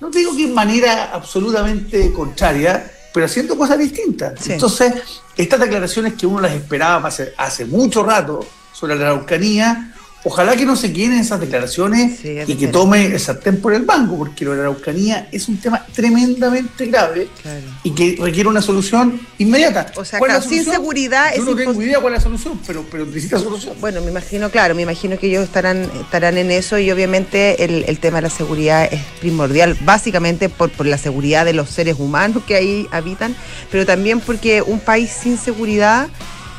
no 0.00 0.10
digo 0.10 0.34
que 0.36 0.44
en 0.44 0.54
manera 0.54 1.10
absolutamente 1.12 2.12
contraria, 2.12 2.90
pero 3.16 3.24
haciendo 3.24 3.56
cosas 3.56 3.78
distintas. 3.78 4.34
Sí. 4.38 4.52
Entonces, 4.52 4.92
estas 5.38 5.58
declaraciones 5.58 6.12
que 6.12 6.26
uno 6.26 6.38
las 6.38 6.52
esperaba 6.52 7.08
hace, 7.08 7.32
hace 7.38 7.64
mucho 7.64 8.02
rato 8.02 8.46
sobre 8.74 8.94
la 8.94 9.06
Araucanía, 9.06 9.94
ojalá 10.26 10.56
que 10.56 10.66
no 10.66 10.74
se 10.74 10.92
queden 10.92 11.12
esas 11.12 11.38
declaraciones 11.40 12.18
Sí, 12.20 12.30
es 12.30 12.48
y 12.48 12.56
que 12.56 12.66
tome 12.66 13.06
el 13.06 13.20
sartén 13.20 13.60
por 13.60 13.72
el 13.72 13.82
banco, 13.82 14.16
porque 14.18 14.44
lo 14.44 14.50
de 14.50 14.56
la 14.56 14.62
Araucanía 14.64 15.28
es 15.30 15.48
un 15.48 15.56
tema 15.58 15.86
tremendamente 15.94 16.86
grave 16.86 17.28
Claro. 17.42 17.60
y 17.84 17.90
que 17.92 18.16
requiere 18.20 18.48
una 18.48 18.60
solución 18.60 19.20
inmediata. 19.38 19.92
O 19.96 20.04
sea, 20.04 20.18
¿Cuál 20.18 20.32
es 20.32 20.36
la 20.38 20.40
claro, 20.42 20.56
sin 20.64 20.72
seguridad 20.72 21.30
Yo 21.36 21.42
es 21.42 21.48
no 21.48 21.54
tengo 21.56 21.80
idea 21.80 22.00
cuál 22.00 22.14
es 22.14 22.18
la 22.20 22.24
solución, 22.24 22.60
pero, 22.66 22.84
pero 22.90 23.06
necesita 23.06 23.38
solución. 23.38 23.74
Bueno, 23.80 24.00
me 24.00 24.10
imagino, 24.10 24.50
claro, 24.50 24.74
me 24.74 24.82
imagino 24.82 25.18
que 25.18 25.28
ellos 25.28 25.44
estarán, 25.44 25.88
estarán 26.00 26.36
en 26.38 26.50
eso 26.50 26.78
y 26.78 26.90
obviamente 26.90 27.64
el, 27.64 27.84
el 27.86 27.98
tema 28.00 28.16
de 28.18 28.22
la 28.22 28.30
seguridad 28.30 28.88
es 28.92 29.00
primordial, 29.20 29.76
básicamente 29.84 30.48
por, 30.48 30.70
por 30.70 30.86
la 30.86 30.98
seguridad 30.98 31.44
de 31.44 31.52
los 31.52 31.70
seres 31.70 31.96
humanos 31.98 32.42
que 32.46 32.56
ahí 32.56 32.86
habitan, 32.90 33.36
pero 33.70 33.86
también 33.86 34.20
porque 34.20 34.60
un 34.62 34.80
país 34.80 35.10
sin 35.22 35.38
seguridad 35.38 36.08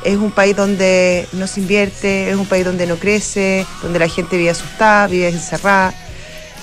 es 0.04 0.16
un 0.16 0.30
país 0.30 0.54
donde 0.56 1.28
no 1.32 1.46
se 1.46 1.60
invierte, 1.60 2.30
es 2.30 2.36
un 2.36 2.46
país 2.46 2.64
donde 2.64 2.86
no 2.86 2.96
crece, 2.96 3.66
donde 3.82 3.98
la 3.98 4.08
gente 4.08 4.36
vive 4.36 4.50
asustada, 4.50 5.06
vive 5.06 5.28
encerrada. 5.28 5.94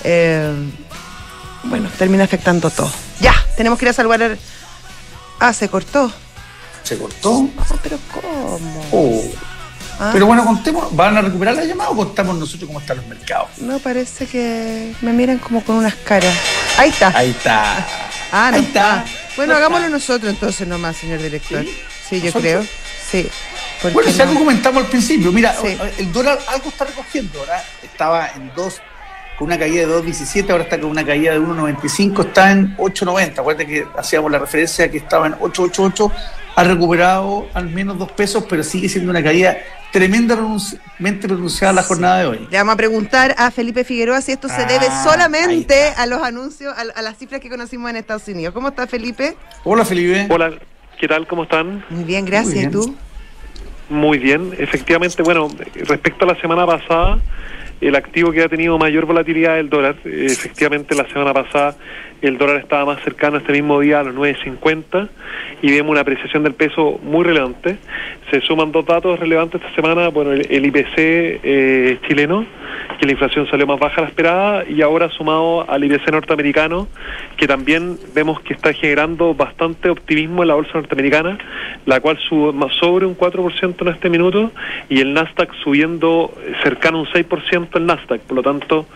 Eh, 0.04 0.52
bueno, 1.64 1.88
termina 1.98 2.24
afectando 2.24 2.70
todo. 2.70 2.90
Ya, 3.20 3.34
tenemos 3.56 3.78
que 3.78 3.84
ir 3.86 3.88
a 3.90 3.92
salvar. 3.92 4.22
al- 4.22 4.38
Ah, 5.40 5.52
se 5.52 5.68
cortó. 5.68 6.10
Se 6.82 6.96
cortó. 6.96 7.48
Ah, 7.58 7.74
pero 7.82 7.98
¿cómo? 8.12 8.86
Oh. 8.92 9.22
Ah. 9.98 10.10
Pero 10.12 10.26
bueno, 10.26 10.44
contemos, 10.44 10.94
¿van 10.94 11.16
a 11.16 11.22
recuperar 11.22 11.54
la 11.56 11.64
llamada 11.64 11.90
o 11.90 11.96
contamos 11.96 12.36
nosotros 12.38 12.66
cómo 12.66 12.80
están 12.80 12.98
los 12.98 13.06
mercados? 13.06 13.48
No, 13.58 13.78
parece 13.78 14.26
que 14.26 14.92
me 15.00 15.12
miran 15.12 15.38
como 15.38 15.64
con 15.64 15.76
unas 15.76 15.94
caras. 15.94 16.34
Ahí 16.78 16.90
está. 16.90 17.08
Ahí 17.16 17.30
está. 17.30 17.86
Ah, 18.30 18.50
no 18.50 18.56
Ahí 18.58 18.64
está. 18.64 19.04
Bueno, 19.36 19.52
No 19.52 19.58
hagámoslo 19.58 19.86
está. 19.86 19.96
nosotros 19.96 20.30
entonces 20.32 20.68
nomás, 20.68 20.96
señor 20.96 21.20
director. 21.22 21.62
¿Sí? 21.64 21.76
Sí, 22.08 22.16
yo 22.20 22.26
¿Nosotros? 22.26 22.42
creo. 22.42 22.66
Sí. 23.10 23.28
Bueno, 23.92 24.10
si 24.10 24.20
algo 24.20 24.38
comentamos 24.38 24.84
al 24.84 24.90
principio, 24.90 25.30
mira, 25.30 25.54
el 25.98 26.12
dólar 26.12 26.38
algo 26.48 26.70
está 26.70 26.86
recogiendo, 26.86 27.40
ahora 27.40 27.62
estaba 27.82 28.30
en 28.34 28.50
2, 28.54 28.82
con 29.38 29.46
una 29.46 29.58
caída 29.58 29.86
de 29.86 29.94
2.17, 29.94 30.50
ahora 30.50 30.64
está 30.64 30.80
con 30.80 30.90
una 30.90 31.04
caída 31.04 31.32
de 31.32 31.40
1.95, 31.40 32.26
está 32.26 32.50
en 32.50 32.76
8.90. 32.76 33.38
Acuérdate 33.38 33.66
que 33.66 33.86
hacíamos 33.96 34.30
la 34.32 34.38
referencia 34.38 34.90
que 34.90 34.98
estaba 34.98 35.26
en 35.26 35.34
8.88, 35.34 36.12
ha 36.56 36.64
recuperado 36.64 37.46
al 37.52 37.68
menos 37.68 37.98
dos 37.98 38.10
pesos, 38.12 38.44
pero 38.48 38.64
sigue 38.64 38.88
siendo 38.88 39.10
una 39.10 39.22
caída 39.22 39.58
tremendamente 39.92 41.28
pronunciada 41.28 41.74
la 41.74 41.82
jornada 41.82 42.18
de 42.20 42.26
hoy. 42.26 42.48
Le 42.50 42.58
vamos 42.58 42.74
a 42.74 42.76
preguntar 42.76 43.34
a 43.38 43.50
Felipe 43.50 43.84
Figueroa 43.84 44.20
si 44.20 44.32
esto 44.32 44.48
se 44.48 44.64
debe 44.64 44.86
ah, 44.90 45.04
solamente 45.04 45.90
a 45.96 46.06
los 46.06 46.22
anuncios, 46.22 46.74
a, 46.76 47.02
las 47.02 47.18
cifras 47.18 47.40
que 47.40 47.50
conocimos 47.50 47.90
en 47.90 47.96
Estados 47.96 48.26
Unidos. 48.26 48.52
¿Cómo 48.52 48.68
está 48.68 48.86
Felipe? 48.86 49.36
Hola 49.64 49.84
Felipe. 49.84 50.26
Hola, 50.30 50.58
¿qué 50.98 51.08
tal? 51.08 51.26
¿Cómo 51.26 51.44
están? 51.44 51.84
Muy 51.90 52.04
bien, 52.04 52.24
gracias. 52.24 52.64
¿Y 52.64 52.70
tú? 52.70 52.94
Muy 53.88 54.18
bien, 54.18 54.52
efectivamente, 54.58 55.22
bueno, 55.22 55.48
respecto 55.74 56.24
a 56.24 56.28
la 56.34 56.40
semana 56.40 56.66
pasada, 56.66 57.18
el 57.80 57.94
activo 57.94 58.32
que 58.32 58.42
ha 58.42 58.48
tenido 58.48 58.78
mayor 58.78 59.06
volatilidad 59.06 59.56
es 59.56 59.60
el 59.60 59.70
dólar. 59.70 59.96
Efectivamente, 60.04 60.94
la 60.94 61.06
semana 61.08 61.32
pasada 61.34 61.76
el 62.22 62.38
dólar 62.38 62.56
estaba 62.56 62.86
más 62.86 63.02
cercano 63.02 63.38
este 63.38 63.52
mismo 63.52 63.80
día 63.80 64.00
a 64.00 64.02
los 64.02 64.14
9.50 64.14 65.08
y 65.62 65.70
vemos 65.70 65.90
una 65.90 66.00
apreciación 66.00 66.42
del 66.42 66.54
peso 66.54 66.98
muy 67.02 67.24
relevante. 67.24 67.76
Se 68.30 68.40
suman 68.40 68.72
dos 68.72 68.86
datos 68.86 69.20
relevantes 69.20 69.60
esta 69.60 69.74
semana, 69.74 70.08
bueno, 70.08 70.32
el, 70.32 70.66
IPC 70.66 70.94
eh, 70.96 71.98
chileno, 72.08 72.44
que 72.98 73.06
la 73.06 73.12
inflación 73.12 73.48
salió 73.48 73.66
más 73.66 73.78
baja 73.78 73.98
a 73.98 74.00
la 74.02 74.08
esperada, 74.08 74.64
y 74.68 74.82
ahora 74.82 75.08
sumado 75.10 75.68
al 75.70 75.84
IPC 75.84 76.10
norteamericano, 76.10 76.88
que 77.36 77.46
también 77.46 77.98
vemos 78.14 78.40
que 78.40 78.54
está 78.54 78.72
generando 78.72 79.34
bastante 79.34 79.90
optimismo 79.90 80.42
en 80.42 80.48
la 80.48 80.54
bolsa 80.54 80.72
norteamericana, 80.74 81.38
la 81.84 82.00
cual 82.00 82.18
sube 82.18 82.52
sobre 82.80 83.06
un 83.06 83.16
4% 83.16 83.74
en 83.82 83.88
este 83.88 84.10
minuto, 84.10 84.50
y 84.88 85.00
el 85.00 85.14
Nasdaq 85.14 85.54
subiendo 85.62 86.32
cercano 86.62 86.98
a 86.98 87.00
un 87.02 87.06
6% 87.06 87.65
el 87.74 87.86
Nasdaq, 87.86 88.20
por 88.22 88.36
lo 88.36 88.42
tanto, 88.42 88.86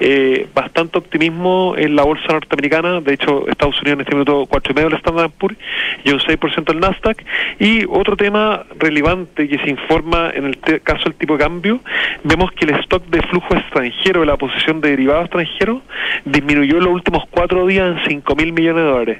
eh, 0.00 0.46
bastante 0.54 0.98
optimismo 0.98 1.74
en 1.76 1.96
la 1.96 2.04
bolsa 2.04 2.32
norteamericana, 2.32 3.00
de 3.00 3.14
hecho 3.14 3.48
Estados 3.48 3.80
Unidos 3.82 3.94
en 3.94 4.00
este 4.00 4.14
minuto 4.14 4.46
4,5% 4.46 4.86
el 4.86 4.94
Standard 4.94 5.30
Poor's 5.30 5.56
y 6.04 6.10
un 6.10 6.20
6% 6.20 6.72
el 6.72 6.80
Nasdaq, 6.80 7.24
y 7.58 7.84
otro 7.88 8.16
tema 8.16 8.64
relevante 8.78 9.48
que 9.48 9.58
se 9.58 9.70
informa 9.70 10.30
en 10.34 10.44
el 10.44 10.58
caso 10.82 11.04
del 11.04 11.14
tipo 11.14 11.34
de 11.34 11.40
cambio, 11.40 11.80
vemos 12.24 12.52
que 12.52 12.66
el 12.66 12.74
stock 12.80 13.04
de 13.06 13.22
flujo 13.22 13.54
extranjero, 13.54 14.20
de 14.20 14.26
la 14.26 14.36
posición 14.36 14.80
de 14.80 14.90
derivados 14.90 15.24
extranjeros, 15.24 15.82
disminuyó 16.24 16.78
en 16.78 16.84
los 16.84 16.92
últimos 16.92 17.24
cuatro 17.30 17.66
días 17.66 17.96
en 17.96 18.08
5 18.08 18.36
mil 18.36 18.52
millones 18.52 18.84
de 18.84 18.90
dólares. 18.90 19.18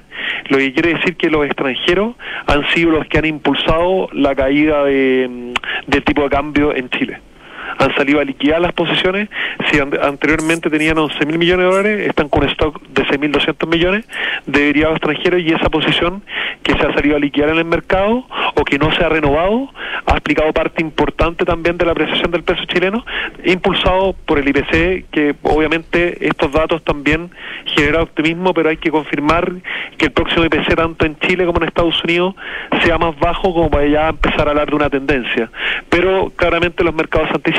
Lo 0.49 0.59
que 0.59 0.73
quiere 0.73 0.95
decir 0.95 1.17
que 1.17 1.31
los 1.31 1.45
extranjeros 1.47 2.15
han 2.47 2.67
sido 2.71 2.91
los 2.91 3.07
que 3.07 3.19
han 3.19 3.27
impulsado 3.27 4.09
la 4.12 4.35
caída 4.35 4.85
de, 4.85 5.55
del 5.87 6.05
tipo 6.05 6.23
de 6.23 6.29
cambio 6.31 6.75
en 6.75 6.88
Chile 6.91 7.21
han 7.79 7.95
salido 7.95 8.21
a 8.21 8.25
liquidar 8.25 8.61
las 8.61 8.73
posiciones. 8.73 9.29
Si 9.71 9.79
anteriormente 9.79 10.71
tenían 10.71 10.99
11 10.99 11.27
mil 11.27 11.39
millones 11.39 11.67
de 11.67 11.71
dólares, 11.71 12.09
están 12.09 12.29
con 12.29 12.45
stock 12.49 12.81
de 12.89 13.05
6.200 13.05 13.69
millones 13.69 14.07
de 14.47 14.61
derivados 14.61 14.97
extranjeros 14.97 15.41
y 15.41 15.53
esa 15.53 15.69
posición 15.71 16.23
que 16.63 16.73
se 16.73 16.87
ha 16.87 16.93
salido 16.95 17.17
a 17.17 17.19
liquidar 17.19 17.51
en 17.51 17.59
el 17.59 17.65
mercado 17.65 18.27
o 18.55 18.65
que 18.65 18.79
no 18.79 18.93
se 18.95 19.05
ha 19.05 19.09
renovado 19.09 19.71
ha 20.07 20.13
explicado 20.13 20.53
parte 20.53 20.83
importante 20.83 21.45
también 21.45 21.77
de 21.77 21.85
la 21.85 21.93
apreciación 21.93 22.31
del 22.31 22.43
peso 22.43 22.65
chileno, 22.65 23.05
impulsado 23.45 24.15
por 24.25 24.39
el 24.39 24.49
IPC, 24.49 25.11
que 25.11 25.35
obviamente 25.43 26.27
estos 26.27 26.53
datos 26.53 26.83
también 26.83 27.31
generan 27.67 28.03
optimismo, 28.03 28.55
pero 28.55 28.71
hay 28.71 28.77
que 28.77 28.91
confirmar 28.91 29.53
que 29.97 30.07
el 30.07 30.13
próximo 30.13 30.45
IPC, 30.45 30.75
tanto 30.77 31.05
en 31.05 31.19
Chile 31.19 31.45
como 31.45 31.61
en 31.61 31.69
Estados 31.69 32.03
Unidos, 32.05 32.35
sea 32.83 32.99
más 32.99 33.19
bajo 33.19 33.53
como 33.53 33.71
para 33.71 33.87
ya 33.87 34.09
empezar 34.09 34.49
a 34.49 34.51
hablar 34.51 34.71
de 34.71 34.77
una 34.77 34.91
tendencia. 34.91 35.51
Pero 35.89 36.31
claramente 36.37 36.85
los 36.85 36.95
mercados 36.95 37.29
anticipan 37.35 37.58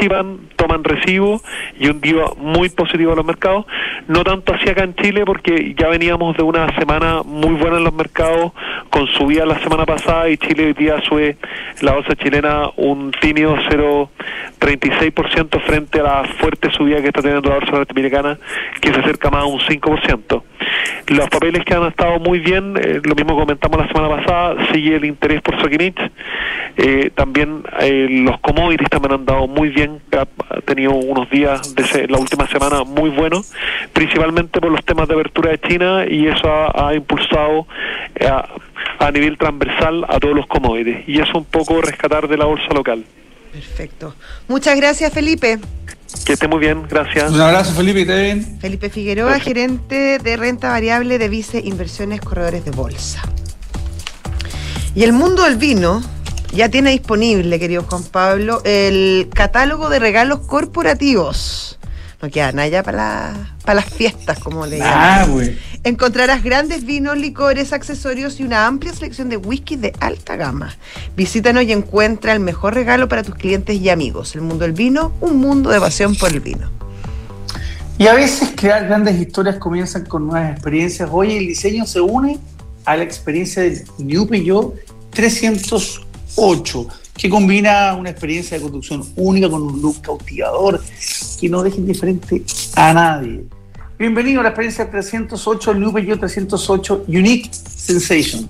toman 0.55 0.83
recibo 0.83 1.41
y 1.79 1.89
un 1.89 2.01
día 2.01 2.25
muy 2.37 2.69
positivo 2.69 3.13
a 3.13 3.15
los 3.15 3.25
mercados. 3.25 3.65
No 4.07 4.23
tanto 4.23 4.53
así 4.53 4.69
acá 4.69 4.83
en 4.83 4.95
Chile 4.95 5.23
porque 5.25 5.73
ya 5.77 5.87
veníamos 5.87 6.37
de 6.37 6.43
una 6.43 6.73
semana 6.77 7.23
muy 7.23 7.55
buena 7.55 7.77
en 7.77 7.83
los 7.83 7.93
mercados 7.93 8.51
con 8.89 9.07
subida 9.07 9.45
la 9.45 9.59
semana 9.59 9.85
pasada 9.85 10.29
y 10.29 10.37
Chile 10.37 10.67
hoy 10.67 10.73
día 10.73 11.01
sube 11.01 11.37
la 11.81 11.93
bolsa 11.93 12.15
chilena 12.15 12.69
un 12.77 13.11
tímido 13.11 13.55
0,36% 13.55 15.61
frente 15.61 15.99
a 15.99 16.03
la 16.03 16.23
fuerte 16.39 16.71
subida 16.71 17.01
que 17.01 17.07
está 17.07 17.21
teniendo 17.21 17.49
la 17.49 17.55
bolsa 17.55 17.71
norteamericana 17.71 18.37
que 18.81 18.93
se 18.93 18.99
acerca 18.99 19.29
más 19.29 19.43
a 19.43 19.45
un 19.45 19.59
5%. 19.59 20.43
Los 21.07 21.29
papeles 21.29 21.65
que 21.65 21.73
han 21.73 21.87
estado 21.87 22.19
muy 22.19 22.39
bien, 22.39 22.75
eh, 22.77 23.01
lo 23.03 23.15
mismo 23.15 23.35
comentamos 23.35 23.79
la 23.79 23.87
semana 23.87 24.17
pasada, 24.17 24.67
sigue 24.71 24.95
el 24.95 25.05
interés 25.05 25.41
por 25.41 25.59
Soquinich. 25.59 25.99
Eh, 26.77 27.09
también 27.15 27.63
eh, 27.79 28.07
los 28.09 28.39
commodities 28.41 28.89
también 28.89 29.13
han 29.13 29.25
dado 29.25 29.47
muy 29.47 29.69
bien, 29.69 29.88
ha 30.11 30.61
tenido 30.61 30.93
unos 30.93 31.29
días 31.29 31.75
de 31.75 32.07
la 32.07 32.17
última 32.17 32.47
semana 32.47 32.83
muy 32.83 33.09
buenos, 33.09 33.51
principalmente 33.93 34.59
por 34.59 34.71
los 34.71 34.83
temas 34.83 35.07
de 35.07 35.13
apertura 35.15 35.51
de 35.51 35.59
China 35.59 36.05
y 36.09 36.27
eso 36.27 36.47
ha, 36.47 36.93
impulsado 36.93 37.67
a, 38.99 39.11
nivel 39.11 39.37
transversal 39.37 40.05
a 40.07 40.19
todos 40.19 40.35
los 40.35 40.47
commodities. 40.47 41.07
Y 41.07 41.19
eso 41.19 41.37
un 41.37 41.45
poco 41.45 41.81
rescatar 41.81 42.27
de 42.27 42.37
la 42.37 42.45
bolsa 42.45 42.73
local. 42.73 43.03
Perfecto. 43.51 44.15
Muchas 44.47 44.75
gracias, 44.75 45.11
Felipe. 45.11 45.59
Que 46.25 46.33
esté 46.33 46.47
muy 46.47 46.59
bien, 46.59 46.83
gracias. 46.89 47.31
Un 47.31 47.41
abrazo, 47.41 47.73
Felipe, 47.73 48.05
que 48.05 48.21
bien. 48.21 48.59
Felipe 48.59 48.89
Figueroa, 48.89 49.39
gerente 49.39 50.19
de 50.19 50.37
renta 50.37 50.69
variable 50.69 51.17
de 51.17 51.29
Vice 51.29 51.61
Inversiones 51.63 52.21
Corredores 52.21 52.65
de 52.65 52.71
Bolsa. 52.71 53.21
Y 54.95 55.03
el 55.03 55.13
mundo 55.13 55.43
del 55.43 55.57
vino 55.57 56.01
ya 56.51 56.69
tiene 56.69 56.91
disponible, 56.91 57.59
querido 57.59 57.83
Juan 57.83 58.03
Pablo, 58.03 58.61
el 58.63 59.29
catálogo 59.33 59.89
de 59.89 59.99
regalos 59.99 60.39
corporativos. 60.39 61.79
No 62.21 62.29
queda 62.29 62.51
nada 62.51 62.67
ya 62.67 62.83
para, 62.83 63.55
para 63.63 63.75
las 63.75 63.85
fiestas, 63.85 64.39
como 64.39 64.65
le 64.65 64.81
ah, 64.81 65.25
llaman. 65.25 65.55
Encontrarás 65.85 66.43
grandes 66.43 66.85
vinos, 66.85 67.17
licores, 67.17 67.71
accesorios 67.71 68.41
y 68.41 68.43
una 68.43 68.67
amplia 68.67 68.93
selección 68.93 69.29
de 69.29 69.37
whisky 69.37 69.77
de 69.77 69.93
alta 70.01 70.35
gama. 70.35 70.75
Visítanos 71.15 71.63
y 71.63 71.71
encuentra 71.71 72.33
el 72.33 72.41
mejor 72.41 72.73
regalo 72.73 73.07
para 73.07 73.23
tus 73.23 73.35
clientes 73.35 73.79
y 73.79 73.89
amigos. 73.89 74.35
El 74.35 74.41
mundo 74.41 74.65
del 74.65 74.73
vino, 74.73 75.13
un 75.21 75.37
mundo 75.37 75.69
de 75.69 75.79
pasión 75.79 76.13
por 76.15 76.29
el 76.33 76.41
vino. 76.41 76.69
Y 77.97 78.07
a 78.07 78.13
veces 78.13 78.51
crear 78.55 78.85
grandes 78.85 79.19
historias 79.19 79.57
comienzan 79.57 80.05
con 80.05 80.27
nuevas 80.27 80.51
experiencias. 80.51 81.09
Hoy 81.11 81.37
el 81.37 81.47
diseño 81.47 81.85
se 81.85 82.01
une 82.01 82.37
a 82.83 82.97
la 82.97 83.03
experiencia 83.03 83.63
del 83.63 83.83
New 83.97 84.27
Peugeot 84.27 84.73
308, 86.35 86.87
que 87.15 87.29
combina 87.29 87.93
una 87.95 88.09
experiencia 88.09 88.57
de 88.57 88.63
conducción 88.63 89.03
única 89.15 89.49
con 89.49 89.61
un 89.61 89.81
look 89.81 90.01
cautivador 90.01 90.81
que 91.39 91.49
no 91.49 91.63
deje 91.63 91.77
indiferente 91.77 92.43
a 92.75 92.93
nadie. 92.93 93.45
Bienvenido 93.97 94.39
a 94.39 94.43
la 94.43 94.49
experiencia 94.49 94.89
308, 94.89 95.71
el 95.71 95.79
New 95.79 95.91
Peugeot 95.91 96.19
308 96.19 97.05
Unique 97.07 97.49
Sensation. 97.51 98.47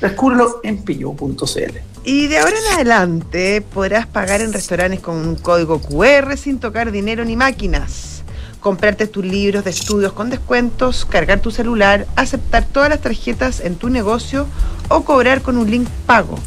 Descúbrelo 0.00 0.60
en 0.62 0.82
peugeot.cl. 0.82 1.78
Y 2.04 2.26
de 2.28 2.38
ahora 2.38 2.56
en 2.56 2.74
adelante 2.74 3.60
podrás 3.62 4.06
pagar 4.06 4.40
en 4.40 4.52
restaurantes 4.52 5.00
con 5.00 5.16
un 5.16 5.36
código 5.36 5.80
QR 5.80 6.36
sin 6.36 6.58
tocar 6.58 6.90
dinero 6.90 7.24
ni 7.24 7.36
máquinas. 7.36 8.22
Comprarte 8.60 9.06
tus 9.06 9.24
libros 9.24 9.64
de 9.64 9.70
estudios 9.70 10.12
con 10.12 10.30
descuentos, 10.30 11.04
cargar 11.04 11.40
tu 11.40 11.50
celular, 11.50 12.06
aceptar 12.16 12.66
todas 12.66 12.88
las 12.88 13.00
tarjetas 13.00 13.60
en 13.60 13.76
tu 13.76 13.88
negocio 13.88 14.46
o 14.88 15.04
cobrar 15.04 15.42
con 15.42 15.58
un 15.58 15.70
link 15.70 15.88
pago. 16.06 16.38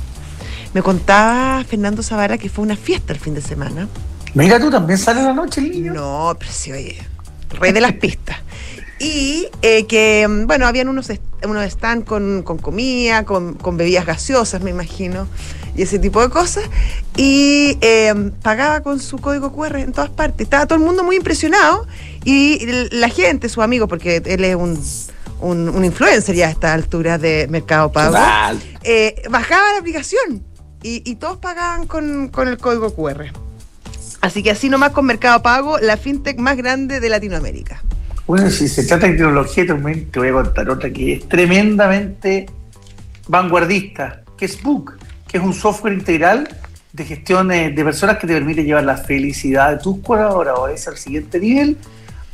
Me 0.73 0.81
contaba 0.81 1.63
Fernando 1.63 2.01
Zavara 2.03 2.37
que 2.37 2.49
fue 2.49 2.63
una 2.63 2.75
fiesta 2.75 3.13
el 3.13 3.19
fin 3.19 3.33
de 3.33 3.41
semana. 3.41 3.87
Mira, 4.33 4.59
tú 4.59 4.71
también 4.71 4.97
sales 4.97 5.23
la 5.23 5.33
noche, 5.33 5.61
el 5.61 5.71
niño. 5.71 5.93
No, 5.93 6.35
pero 6.39 6.51
sí, 6.51 6.71
oye 6.71 7.11
rey 7.59 7.71
de 7.71 7.81
las 7.81 7.93
pistas. 7.93 8.37
Y 8.99 9.47
eh, 9.63 9.87
que, 9.87 10.27
bueno, 10.45 10.67
habían 10.67 10.87
unos, 10.87 11.11
unos 11.43 11.63
stand 11.65 12.05
con, 12.05 12.43
con 12.43 12.59
comida, 12.59 13.25
con, 13.25 13.57
bebidas 13.75 14.05
gaseosas, 14.05 14.61
me 14.61 14.69
imagino, 14.69 15.27
y 15.75 15.81
ese 15.81 15.97
tipo 15.97 16.21
de 16.21 16.29
cosas. 16.29 16.65
Y 17.17 17.79
eh, 17.81 18.31
pagaba 18.43 18.81
con 18.81 18.99
su 18.99 19.17
código 19.17 19.51
QR 19.53 19.77
en 19.77 19.91
todas 19.91 20.11
partes. 20.11 20.45
Estaba 20.45 20.67
todo 20.67 20.77
el 20.77 20.85
mundo 20.85 21.03
muy 21.03 21.15
impresionado 21.15 21.87
y 22.23 22.59
la 22.91 23.09
gente, 23.09 23.49
sus 23.49 23.63
amigos, 23.63 23.89
porque 23.89 24.21
él 24.23 24.43
es 24.43 24.55
un, 24.55 24.79
un, 25.39 25.83
influencer 25.83 26.35
ya 26.35 26.47
a 26.47 26.51
esta 26.51 26.73
altura 26.73 27.17
de 27.17 27.47
Mercado 27.49 27.91
Pago, 27.91 28.15
eh, 28.83 29.15
bajaba 29.31 29.73
la 29.73 29.79
aplicación 29.79 30.43
y, 30.83 31.15
todos 31.15 31.37
pagaban 31.37 31.87
con, 31.87 32.29
con 32.29 32.47
el 32.47 32.57
código 32.57 32.93
QR. 32.93 33.25
Así 34.21 34.43
que 34.43 34.51
así 34.51 34.69
nomás 34.69 34.91
con 34.91 35.05
Mercado 35.05 35.41
Pago, 35.41 35.79
la 35.79 35.97
fintech 35.97 36.37
más 36.37 36.57
grande 36.57 36.99
de 36.99 37.09
Latinoamérica. 37.09 37.81
Bueno, 38.27 38.49
si 38.49 38.67
se 38.67 38.83
trata 38.83 39.07
de 39.07 39.13
tecnología, 39.13 39.65
también 39.65 40.09
te 40.11 40.19
voy 40.19 40.29
a 40.29 40.33
contar 40.33 40.69
otra 40.69 40.91
que 40.91 41.13
es 41.13 41.27
tremendamente 41.27 42.45
vanguardista, 43.27 44.21
que 44.37 44.45
es 44.45 44.61
Book, 44.61 44.97
que 45.27 45.37
es 45.37 45.43
un 45.43 45.53
software 45.53 45.93
integral 45.93 46.47
de 46.93 47.05
gestión 47.05 47.47
de 47.47 47.83
personas 47.83 48.17
que 48.17 48.27
te 48.27 48.33
permite 48.33 48.63
llevar 48.63 48.83
la 48.83 48.97
felicidad 48.97 49.71
de 49.71 49.77
tus 49.77 49.99
colaboradores 49.99 50.87
al 50.87 50.97
siguiente 50.97 51.39
nivel, 51.39 51.77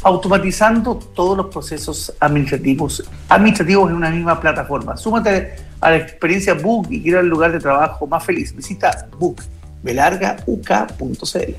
automatizando 0.04 0.96
todos 0.96 1.38
los 1.38 1.48
procesos 1.48 2.14
administrativos, 2.20 3.04
administrativos 3.30 3.90
en 3.90 3.96
una 3.96 4.10
misma 4.10 4.40
plataforma. 4.40 4.96
Súmate 4.98 5.56
a 5.82 5.92
la 5.92 5.98
experiencia 5.98 6.54
Book 6.54 6.88
y 6.90 7.02
quiero 7.02 7.20
el 7.20 7.28
lugar 7.28 7.52
de 7.52 7.60
trabajo 7.60 8.08
más 8.08 8.24
feliz. 8.24 8.56
Visita 8.56 9.08
Book 9.20 9.42
belargauk.cl. 9.84 11.54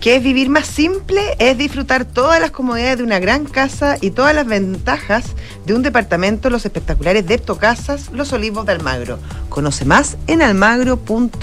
¿Qué 0.00 0.16
es 0.16 0.22
vivir 0.22 0.50
más 0.50 0.66
simple? 0.66 1.22
Es 1.38 1.56
disfrutar 1.56 2.04
todas 2.04 2.40
las 2.40 2.50
comodidades 2.50 2.98
de 2.98 3.04
una 3.04 3.20
gran 3.20 3.46
casa 3.46 3.96
y 4.00 4.10
todas 4.10 4.34
las 4.34 4.46
ventajas 4.46 5.34
de 5.64 5.72
un 5.72 5.82
departamento, 5.82 6.50
los 6.50 6.66
espectaculares 6.66 7.26
Deptocasas, 7.26 8.10
Los 8.12 8.32
Olivos 8.34 8.66
de 8.66 8.72
Almagro. 8.72 9.18
Conoce 9.48 9.86
más 9.86 10.18
en 10.26 10.42
almagro.cl. 10.42 11.38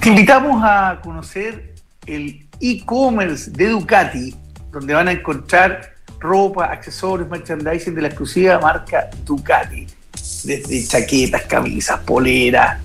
Te 0.00 0.08
invitamos 0.08 0.62
a 0.62 1.00
conocer 1.02 1.74
el 2.06 2.46
e-commerce 2.60 3.50
de 3.50 3.68
Ducati, 3.68 4.34
donde 4.70 4.94
van 4.94 5.08
a 5.08 5.12
encontrar 5.12 5.94
ropa, 6.18 6.66
accesorios, 6.66 7.28
merchandising 7.28 7.94
de 7.94 8.02
la 8.02 8.08
exclusiva 8.08 8.58
marca 8.58 9.08
Ducati. 9.24 9.86
Desde 10.44 10.86
chaquetas, 10.86 11.42
camisas, 11.42 12.00
poleras, 12.00 12.78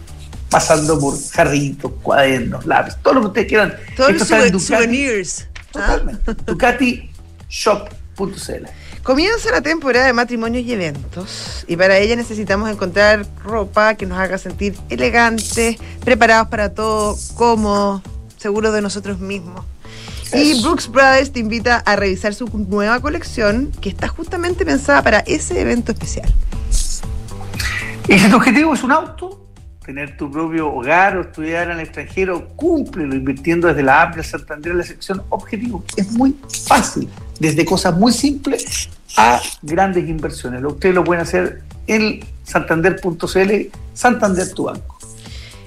pasando 0.50 1.00
por 1.00 1.16
jarritos, 1.32 1.92
cuadernos, 2.02 2.66
lápiz, 2.66 2.96
todo 3.02 3.14
lo 3.16 3.22
que 3.22 3.28
ustedes 3.28 3.48
quieran. 3.48 3.74
Todos 3.96 4.30
los 4.52 4.64
souvenirs. 4.64 5.48
Totalmente. 5.72 6.32
¿Ah? 6.32 6.36
DucatiShop.cl. 6.46 8.68
Comienza 9.04 9.52
la 9.52 9.62
temporada 9.62 10.08
de 10.08 10.14
matrimonios 10.14 10.66
y 10.66 10.74
eventos 10.74 11.64
y 11.68 11.78
para 11.78 12.00
ella 12.00 12.16
necesitamos 12.16 12.72
encontrar 12.72 13.28
ropa 13.44 13.94
que 13.96 14.08
nos 14.08 14.18
haga 14.18 14.40
sentir 14.40 14.76
elegantes, 14.90 15.78
preparados 16.04 16.48
para 16.48 16.74
todo, 16.74 17.16
cómodos, 17.36 18.02
seguros 18.38 18.74
de 18.74 18.82
nosotros 18.82 19.20
mismos. 19.20 19.66
Y 20.34 20.62
Brooks 20.62 20.90
Brothers 20.90 21.32
te 21.32 21.40
invita 21.40 21.78
a 21.78 21.96
revisar 21.96 22.34
su 22.34 22.48
nueva 22.48 23.00
colección 23.00 23.72
que 23.80 23.90
está 23.90 24.08
justamente 24.08 24.66
pensada 24.66 25.02
para 25.02 25.20
ese 25.20 25.62
evento 25.62 25.92
especial. 25.92 26.34
Y 28.08 28.20
si 28.20 28.30
tu 28.30 28.36
objetivo 28.36 28.74
es 28.74 28.84
un 28.84 28.92
auto, 28.92 29.46
tener 29.86 30.18
tu 30.18 30.32
propio 30.32 30.74
hogar 30.74 31.16
o 31.18 31.22
estudiar 31.22 31.70
en 31.70 31.80
el 31.80 31.82
extranjero, 31.82 32.50
cúmplelo 32.56 33.16
invirtiendo 33.16 33.68
desde 33.68 33.84
la 33.84 34.12
de 34.16 34.24
Santander 34.24 34.72
en 34.72 34.78
la 34.80 34.84
sección 34.84 35.22
objetivo. 35.30 35.84
Es 35.96 36.12
muy 36.12 36.36
fácil, 36.68 37.08
desde 37.40 37.64
cosas 37.64 37.96
muy 37.96 38.12
simples 38.12 38.90
a 39.18 39.40
grandes 39.62 40.10
inversiones. 40.10 40.64
Ustedes 40.64 40.96
lo 40.96 41.04
pueden 41.04 41.24
hacer 41.24 41.62
en 41.88 42.20
santander.cl, 42.44 43.52
Santander 43.94 44.54
tu 44.54 44.64
banco. 44.66 44.95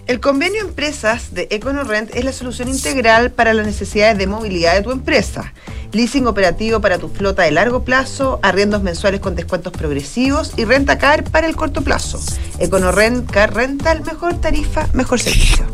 El 0.08 0.20
convenio 0.20 0.62
Empresas 0.62 1.34
de 1.34 1.48
EconoRent 1.50 2.14
es 2.14 2.24
la 2.24 2.32
solución 2.32 2.70
integral 2.70 3.30
para 3.30 3.52
las 3.52 3.66
necesidades 3.66 4.16
de 4.16 4.26
movilidad 4.26 4.74
de 4.74 4.80
tu 4.80 4.90
empresa. 4.90 5.52
Leasing 5.92 6.26
operativo 6.26 6.80
para 6.80 6.96
tu 6.96 7.10
flota 7.10 7.42
de 7.42 7.50
largo 7.50 7.84
plazo, 7.84 8.40
arriendos 8.42 8.82
mensuales 8.82 9.20
con 9.20 9.34
descuentos 9.34 9.70
progresivos 9.74 10.54
y 10.56 10.64
renta 10.64 10.96
car 10.96 11.24
para 11.24 11.46
el 11.46 11.56
corto 11.56 11.82
plazo. 11.82 12.18
EconoRent 12.58 13.30
Car 13.30 13.54
Rental, 13.54 14.02
mejor 14.02 14.40
tarifa, 14.40 14.88
mejor 14.94 15.20
servicio. 15.20 15.66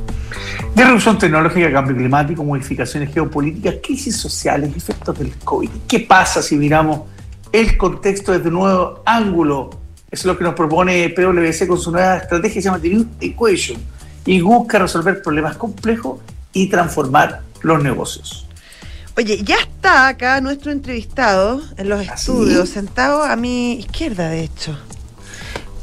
Disrupción 0.75 1.17
tecnológica, 1.17 1.71
cambio 1.71 1.97
climático, 1.97 2.43
modificaciones 2.43 3.15
geopolíticas, 3.15 3.77
crisis 3.85 4.17
sociales, 4.17 4.77
efectos 4.77 5.17
del 5.17 5.33
COVID. 5.45 5.71
¿Qué 5.87 6.01
pasa 6.01 6.43
si 6.43 6.57
miramos 6.57 7.03
el 7.53 7.77
contexto 7.77 8.33
desde 8.33 8.49
un 8.49 8.55
nuevo 8.55 9.01
ángulo? 9.07 9.71
Es 10.11 10.25
lo 10.25 10.37
que 10.37 10.43
nos 10.43 10.55
propone 10.55 11.09
PwC 11.11 11.69
con 11.69 11.79
su 11.79 11.93
nueva 11.93 12.17
estrategia 12.17 12.55
que 12.55 12.63
se 12.63 12.69
llama 12.69 12.81
Equation 13.21 13.95
y 14.27 14.41
busca 14.41 14.79
resolver 14.79 15.23
problemas 15.23 15.57
complejos 15.57 16.21
y 16.53 16.69
transformar 16.69 17.43
los 17.63 17.83
negocios. 17.83 18.47
Oye, 19.17 19.43
ya 19.45 19.57
está 19.57 20.09
acá 20.09 20.41
nuestro 20.41 20.73
entrevistado 20.73 21.63
en 21.77 21.89
los 21.89 22.01
¿Ah, 22.09 22.15
estudios, 22.15 22.69
sentado 22.69 23.23
a 23.23 23.37
mi 23.37 23.75
izquierda, 23.75 24.29
de 24.29 24.45
hecho. 24.45 24.77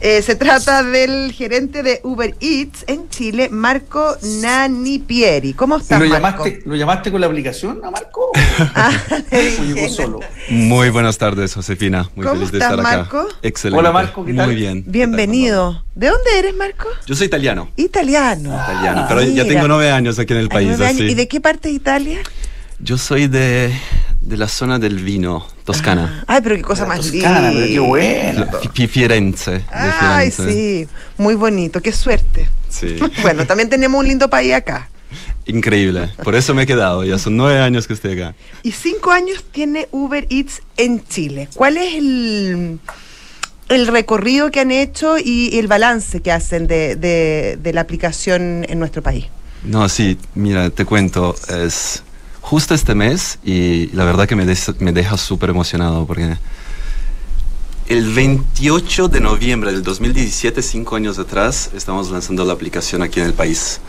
Eh, 0.04 0.24
se 0.24 0.36
trata 0.36 0.82
del 0.82 1.32
gerente 1.32 1.84
de 1.84 2.00
Uber 2.02 2.34
Eats 2.40 2.86
en 2.88 3.08
Chile, 3.10 3.50
Marco 3.52 4.18
Nanipieri. 4.42 5.54
¿Cómo 5.54 5.78
estás, 5.78 6.02
¿Lo 6.02 6.08
Marco? 6.20 6.44
Llamaste, 6.44 6.64
¿Lo 6.66 6.76
llamaste 6.76 7.12
con 7.12 7.22
la 7.22 7.28
aplicación 7.28 7.82
a 7.84 7.92
Marco? 7.92 8.32
ah, 8.74 8.92
solo? 9.96 10.22
Muy 10.50 10.90
buenas 10.90 11.20
tardes, 11.20 11.54
Josefina. 11.54 12.10
Muy 12.16 12.26
¿Cómo 12.26 12.40
feliz 12.40 12.52
de 12.52 12.58
estás, 12.58 12.72
estar 12.72 12.84
acá. 12.84 12.98
Marco? 12.98 13.28
Excelente. 13.44 13.80
Hola, 13.80 13.92
Marco, 13.92 14.26
¿qué 14.26 14.34
tal? 14.34 14.48
Muy 14.48 14.56
bien. 14.56 14.84
Bienvenido. 14.88 15.86
¿De 15.94 16.08
dónde 16.08 16.40
eres, 16.40 16.56
Marco? 16.56 16.88
Yo 17.06 17.14
soy 17.14 17.28
italiano. 17.28 17.70
Italiano. 17.76 18.56
italiano, 18.56 19.06
pero 19.08 19.22
ya 19.22 19.46
tengo 19.46 19.68
nueve 19.68 19.92
años 19.92 20.18
aquí 20.18 20.34
en 20.34 20.40
el 20.40 20.50
país. 20.50 20.82
así. 20.82 21.04
¿Y 21.04 21.14
de 21.14 21.28
qué 21.28 21.40
parte 21.40 21.68
de 21.68 21.76
Italia? 21.76 22.18
Yo 22.80 22.98
soy 22.98 23.28
de, 23.28 23.72
de 24.22 24.38
la 24.38 24.48
zona 24.48 24.78
del 24.80 24.96
vino, 25.04 25.46
Toscana. 25.66 26.24
Ay, 26.28 26.40
pero 26.44 26.56
qué 26.56 26.62
cosa 26.62 26.86
más 26.86 27.00
Toscana, 27.02 27.52
pero 27.54 27.66
qué 27.68 27.80
bueno. 27.80 28.46
Fi- 28.74 28.88
Firenze. 28.88 29.64
Ay, 29.72 30.32
Firenze. 30.32 30.54
sí, 30.54 30.88
muy 31.18 31.36
bonito, 31.36 31.82
qué 31.82 31.92
suerte. 31.92 32.48
Sí. 32.70 32.98
Bueno, 33.22 33.46
también 33.46 33.70
tenemos 33.70 34.00
un 34.00 34.08
lindo 34.08 34.30
país 34.30 34.54
acá. 34.54 34.90
Increíble. 35.48 36.10
Por 36.24 36.36
eso 36.36 36.54
me 36.54 36.64
he 36.64 36.66
quedado. 36.68 37.04
Ya 37.04 37.18
son 37.18 37.36
nueve 37.36 37.60
años 37.60 37.88
que 37.88 37.94
estoy 37.94 38.14
acá. 38.14 38.36
Y 38.64 38.72
cinco 38.72 39.12
años 39.12 39.44
tiene 39.52 39.88
Uber 39.92 40.26
Eats 40.30 40.62
en 40.78 41.04
Chile. 41.08 41.50
¿Cuál 41.56 41.78
es 41.78 41.96
el, 41.96 42.80
el 43.70 43.88
recorrido 43.88 44.52
que 44.52 44.60
han 44.60 44.72
hecho 44.72 45.18
y 45.18 45.58
el 45.58 45.68
balance 45.68 46.22
que 46.22 46.32
hacen 46.32 46.68
de, 46.68 46.96
de- 46.96 47.58
de 47.62 47.74
la 47.74 47.82
aplicación 47.82 48.66
en 48.70 48.78
nuestro 48.80 49.02
país? 49.02 49.26
No, 49.64 49.90
sí, 49.90 50.18
mira, 50.36 50.70
te 50.70 50.86
cuento, 50.86 51.36
es 51.50 52.04
justo 52.42 52.74
este 52.74 52.96
mes 52.96 53.40
y 53.44 53.88
la 53.94 54.04
verdad 54.04 54.28
que 54.28 54.36
me, 54.36 54.46
deja 54.46 55.18
súper 55.18 55.52
emocionado 55.52 56.06
porque 56.06 56.38
el 57.88 58.14
28 58.14 59.08
de 59.08 59.20
noviembre 59.20 59.72
del 59.72 59.84
2017, 59.84 60.62
cinco 60.62 60.96
años 60.96 61.20
atrás, 61.20 61.72
estamos 61.76 62.10
lanzando 62.10 62.46
la 62.46 62.54
aplicación 62.54 63.02
aquí 63.04 63.20
en 63.20 63.26
el 63.26 63.34
país. 63.34 63.82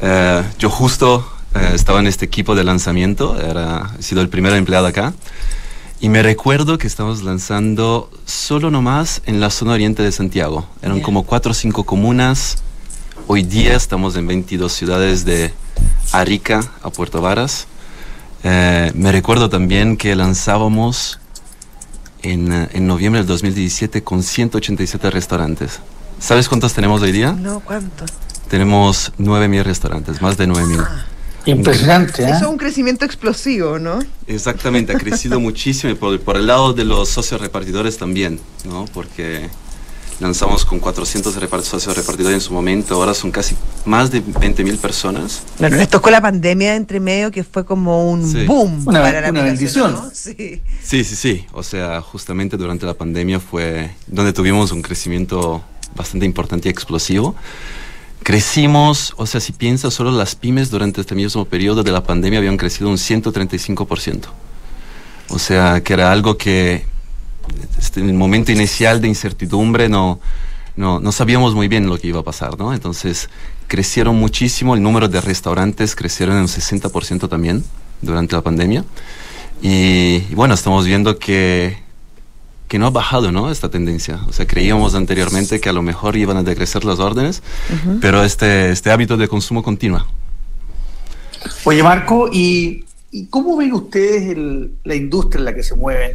Eh, 0.00 0.44
yo 0.58 0.70
justo 0.70 1.28
eh, 1.54 1.72
estaba 1.74 1.98
en 1.98 2.06
este 2.06 2.24
equipo 2.24 2.54
de 2.54 2.62
lanzamiento, 2.62 3.40
era, 3.40 3.94
he 3.98 4.02
sido 4.02 4.20
el 4.20 4.28
primer 4.28 4.52
empleado 4.52 4.86
acá. 4.86 5.12
Y 6.00 6.08
me 6.08 6.22
recuerdo 6.22 6.78
que 6.78 6.86
estamos 6.86 7.24
lanzando 7.24 8.08
solo 8.24 8.70
nomás 8.70 9.22
en 9.26 9.40
la 9.40 9.50
zona 9.50 9.72
oriente 9.72 10.04
de 10.04 10.12
Santiago. 10.12 10.68
Eran 10.80 11.00
como 11.00 11.24
cuatro 11.24 11.50
o 11.50 11.54
cinco 11.54 11.82
comunas. 11.82 12.58
Hoy 13.26 13.42
día 13.42 13.74
estamos 13.74 14.14
en 14.14 14.28
22 14.28 14.72
ciudades 14.72 15.24
de 15.24 15.52
Arica 16.12 16.60
a 16.82 16.90
Puerto 16.90 17.20
Varas. 17.20 17.66
Eh, 18.44 18.92
me 18.94 19.12
recuerdo 19.12 19.48
también 19.48 19.96
que 19.96 20.14
lanzábamos 20.14 21.18
en, 22.22 22.52
eh, 22.52 22.68
en 22.72 22.86
noviembre 22.86 23.20
del 23.20 23.26
2017 23.26 24.02
con 24.02 24.22
187 24.22 25.10
restaurantes. 25.10 25.80
¿Sabes 26.20 26.48
cuántos 26.48 26.74
tenemos 26.74 27.02
hoy 27.02 27.12
día? 27.12 27.32
No, 27.32 27.60
¿cuánto? 27.60 28.04
Tenemos 28.48 29.12
9.000 29.18 29.62
restaurantes, 29.62 30.22
más 30.22 30.36
de 30.36 30.48
9.000. 30.48 30.86
Impresionante, 31.46 32.22
¿eh? 32.22 32.30
Eso 32.30 32.44
es 32.44 32.46
un 32.46 32.58
crecimiento 32.58 33.04
explosivo, 33.04 33.78
¿no? 33.78 34.00
Exactamente, 34.26 34.92
ha 34.92 34.98
crecido 34.98 35.40
muchísimo 35.40 35.92
y 35.92 35.96
por, 35.96 36.20
por 36.20 36.36
el 36.36 36.46
lado 36.46 36.72
de 36.72 36.84
los 36.84 37.08
socios 37.08 37.40
repartidores 37.40 37.98
también, 37.98 38.40
¿no? 38.64 38.86
Porque 38.92 39.48
lanzamos 40.20 40.64
con 40.64 40.80
400 40.80 41.36
repart- 41.40 41.62
socios 41.62 41.96
repartidores 41.96 42.34
en 42.34 42.40
su 42.40 42.52
momento, 42.52 42.94
ahora 42.94 43.14
son 43.14 43.30
casi 43.30 43.54
más 43.84 44.10
de 44.10 44.20
20.000 44.22 44.78
personas. 44.78 45.42
Bueno, 45.58 45.76
les 45.76 45.88
tocó 45.88 46.10
la 46.10 46.20
pandemia 46.20 46.70
de 46.72 46.76
entre 46.76 46.98
medio 47.00 47.30
que 47.30 47.44
fue 47.44 47.64
como 47.64 48.10
un 48.10 48.30
Sí. 48.30 48.44
boom 48.44 48.82
Una- 48.86 49.00
para 49.00 49.20
la 49.20 49.30
una 49.30 49.42
bendición. 49.42 49.92
¿no? 49.92 50.10
Sí. 50.12 50.60
Sí, 50.82 51.04
sí, 51.04 51.14
sí, 51.16 51.46
o 51.52 51.62
sea, 51.62 52.00
justamente 52.00 52.56
durante 52.56 52.84
la 52.86 52.94
pandemia 52.94 53.38
fue 53.40 53.90
donde 54.06 54.32
tuvimos 54.32 54.72
un 54.72 54.82
crecimiento 54.82 55.62
bastante 55.94 56.26
importante 56.26 56.68
y 56.68 56.70
explosivo. 56.72 57.34
Crecimos, 58.22 59.14
o 59.16 59.26
sea, 59.26 59.40
si 59.40 59.52
piensas, 59.52 59.94
solo 59.94 60.10
las 60.10 60.34
pymes 60.34 60.70
durante 60.70 61.00
este 61.00 61.14
mismo 61.14 61.44
periodo 61.44 61.82
de 61.82 61.92
la 61.92 62.02
pandemia 62.02 62.40
habían 62.40 62.56
crecido 62.56 62.90
un 62.90 62.98
135%. 62.98 64.28
O 65.30 65.38
sea, 65.38 65.82
que 65.82 65.92
era 65.92 66.10
algo 66.10 66.36
que 66.36 66.84
este, 67.78 68.00
en 68.00 68.08
el 68.08 68.14
momento 68.14 68.52
inicial 68.52 69.00
de 69.00 69.08
incertidumbre 69.08 69.88
no, 69.88 70.20
no, 70.76 71.00
no 71.00 71.12
sabíamos 71.12 71.54
muy 71.54 71.68
bien 71.68 71.86
lo 71.86 71.98
que 71.98 72.08
iba 72.08 72.20
a 72.20 72.24
pasar, 72.24 72.58
¿no? 72.58 72.72
Entonces, 72.72 73.28
crecieron 73.66 74.16
muchísimo, 74.16 74.74
el 74.74 74.82
número 74.82 75.08
de 75.08 75.20
restaurantes 75.20 75.94
crecieron 75.94 76.36
en 76.36 76.42
un 76.42 76.48
60% 76.48 77.28
también 77.28 77.64
durante 78.02 78.34
la 78.36 78.42
pandemia. 78.42 78.84
Y, 79.60 80.22
y 80.30 80.34
bueno, 80.34 80.54
estamos 80.54 80.86
viendo 80.86 81.18
que, 81.18 81.78
que 82.68 82.78
no 82.78 82.86
ha 82.86 82.90
bajado, 82.90 83.32
¿no? 83.32 83.50
Esta 83.50 83.68
tendencia. 83.70 84.20
O 84.28 84.32
sea, 84.32 84.46
creíamos 84.46 84.94
anteriormente 84.94 85.60
que 85.60 85.68
a 85.68 85.72
lo 85.72 85.82
mejor 85.82 86.16
iban 86.16 86.36
a 86.36 86.42
decrecer 86.42 86.84
las 86.84 86.98
órdenes, 87.00 87.42
pero 88.00 88.22
este, 88.24 88.70
este 88.70 88.90
hábito 88.92 89.16
de 89.16 89.26
consumo 89.26 89.62
continúa. 89.62 90.06
Oye, 91.64 91.82
Marco, 91.82 92.28
¿y, 92.32 92.84
y 93.10 93.26
cómo 93.26 93.56
ven 93.56 93.72
ustedes 93.72 94.30
el- 94.36 94.72
la 94.84 94.94
industria 94.94 95.38
en 95.40 95.44
la 95.46 95.54
que 95.54 95.62
se 95.62 95.74
mueven? 95.74 96.12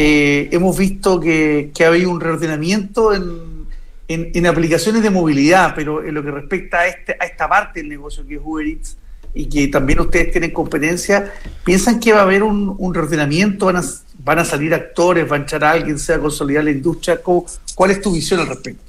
Eh, 0.00 0.48
hemos 0.52 0.78
visto 0.78 1.18
que, 1.18 1.72
que 1.74 1.84
ha 1.84 1.88
habido 1.88 2.08
un 2.10 2.20
reordenamiento 2.20 3.12
en, 3.12 3.66
en- 4.06 4.30
en 4.32 4.46
aplicaciones 4.46 5.02
de 5.02 5.10
movilidad, 5.10 5.74
pero 5.74 6.04
en 6.04 6.14
lo 6.14 6.22
que 6.22 6.30
respecta 6.30 6.78
a, 6.78 6.86
este, 6.86 7.16
a 7.18 7.24
esta 7.26 7.48
parte 7.48 7.80
del 7.80 7.88
negocio 7.88 8.24
que 8.24 8.36
es 8.36 8.40
Uber 8.44 8.64
Eats 8.64 8.96
y 9.34 9.46
que 9.46 9.66
también 9.66 9.98
ustedes 9.98 10.30
tienen 10.30 10.52
competencia, 10.52 11.32
¿piensan 11.64 11.98
que 11.98 12.12
va 12.12 12.20
a 12.20 12.22
haber 12.22 12.44
un, 12.44 12.76
un 12.78 12.94
reordenamiento? 12.94 13.66
¿Van 13.66 13.76
a, 13.78 13.82
¿Van 14.24 14.38
a 14.38 14.44
salir 14.44 14.72
actores? 14.72 15.28
¿Va 15.30 15.34
a 15.34 15.40
entrar 15.40 15.64
alguien? 15.64 15.98
¿Se 15.98 16.12
va 16.12 16.18
a 16.18 16.22
consolidar 16.22 16.62
la 16.62 16.70
industria? 16.70 17.20
¿Cómo- 17.20 17.44
¿Cuál 17.74 17.90
es 17.90 18.00
tu 18.00 18.12
visión 18.12 18.38
al 18.38 18.46
respecto? 18.46 18.84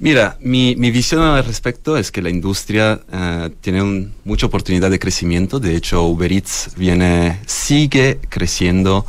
Mira, 0.00 0.36
mi, 0.40 0.74
mi, 0.76 0.90
visión 0.90 1.22
al 1.22 1.44
respecto 1.44 1.96
es 1.96 2.10
que 2.12 2.20
la 2.22 2.30
industria 2.30 3.00
uh, 3.12 3.48
tiene 3.60 3.80
un, 3.82 4.12
mucha 4.24 4.46
oportunidad 4.46 4.90
de 4.90 4.98
crecimiento. 4.98 5.58
De 5.60 5.74
hecho, 5.76 6.02
Uber 6.04 6.32
Eats 6.32 6.70
viene, 6.76 7.38
sigue 7.46 8.18
creciendo 8.28 9.06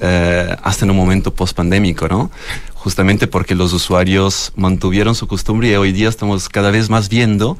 uh, 0.00 0.56
hasta 0.62 0.84
en 0.84 0.90
un 0.90 0.96
momento 0.96 1.34
post-pandémico, 1.34 2.08
¿no? 2.08 2.30
Justamente 2.74 3.26
porque 3.26 3.54
los 3.54 3.72
usuarios 3.72 4.52
mantuvieron 4.56 5.14
su 5.14 5.26
costumbre 5.26 5.68
y 5.68 5.74
hoy 5.74 5.92
día 5.92 6.08
estamos 6.08 6.48
cada 6.48 6.70
vez 6.70 6.88
más 6.88 7.08
viendo 7.08 7.58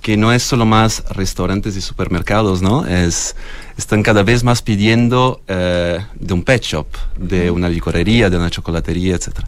que 0.00 0.16
no 0.16 0.32
es 0.32 0.42
solo 0.42 0.66
más 0.66 1.04
restaurantes 1.10 1.76
y 1.76 1.80
supermercados, 1.80 2.60
¿no? 2.62 2.86
Es, 2.86 3.36
están 3.76 4.02
cada 4.02 4.22
vez 4.22 4.42
más 4.42 4.62
pidiendo 4.62 5.40
uh, 5.48 6.02
de 6.18 6.34
un 6.34 6.42
pet 6.42 6.62
shop, 6.62 6.86
de 7.16 7.50
una 7.50 7.68
licorería, 7.68 8.28
de 8.28 8.36
una 8.36 8.50
chocolatería, 8.50 9.14
etc. 9.14 9.40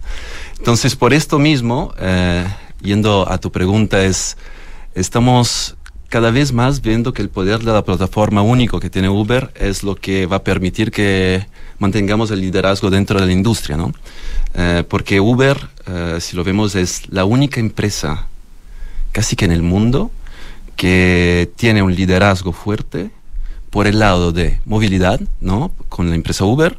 Entonces, 0.59 0.95
por 0.95 1.13
esto 1.13 1.39
mismo, 1.39 1.93
yendo 2.81 3.29
a 3.29 3.39
tu 3.39 3.51
pregunta, 3.51 4.05
es, 4.05 4.37
estamos 4.95 5.77
cada 6.15 6.31
vez 6.31 6.53
más 6.53 6.81
viendo 6.81 7.13
que 7.13 7.23
el 7.23 7.29
poder 7.29 7.65
de 7.65 7.73
la 7.73 7.85
plataforma 7.85 8.41
único 8.41 8.79
que 8.79 8.89
tiene 8.89 9.09
Uber 9.09 9.51
es 9.57 9.83
lo 9.83 9.97
que 9.97 10.27
va 10.27 10.37
a 10.37 10.45
permitir 10.45 10.93
que 10.93 11.45
mantengamos 11.81 12.31
el 12.31 12.41
liderazgo 12.41 12.89
dentro 12.89 13.19
de 13.19 13.27
la 13.27 13.33
industria, 13.33 13.77
¿no? 13.77 13.93
Eh, 14.55 14.85
porque 14.89 15.19
Uber, 15.19 15.59
eh, 15.89 16.19
si 16.21 16.37
lo 16.37 16.45
vemos, 16.45 16.77
es 16.77 17.09
la 17.09 17.25
única 17.25 17.59
empresa 17.59 18.29
casi 19.11 19.35
que 19.35 19.45
en 19.45 19.51
el 19.51 19.63
mundo 19.63 20.13
que 20.77 21.51
tiene 21.57 21.83
un 21.83 21.93
liderazgo 21.93 22.53
fuerte 22.53 23.11
por 23.71 23.89
el 23.89 23.99
lado 23.99 24.31
de 24.31 24.61
movilidad, 24.67 25.21
¿no? 25.41 25.73
Con 25.89 26.11
la 26.11 26.15
empresa 26.15 26.45
Uber, 26.45 26.79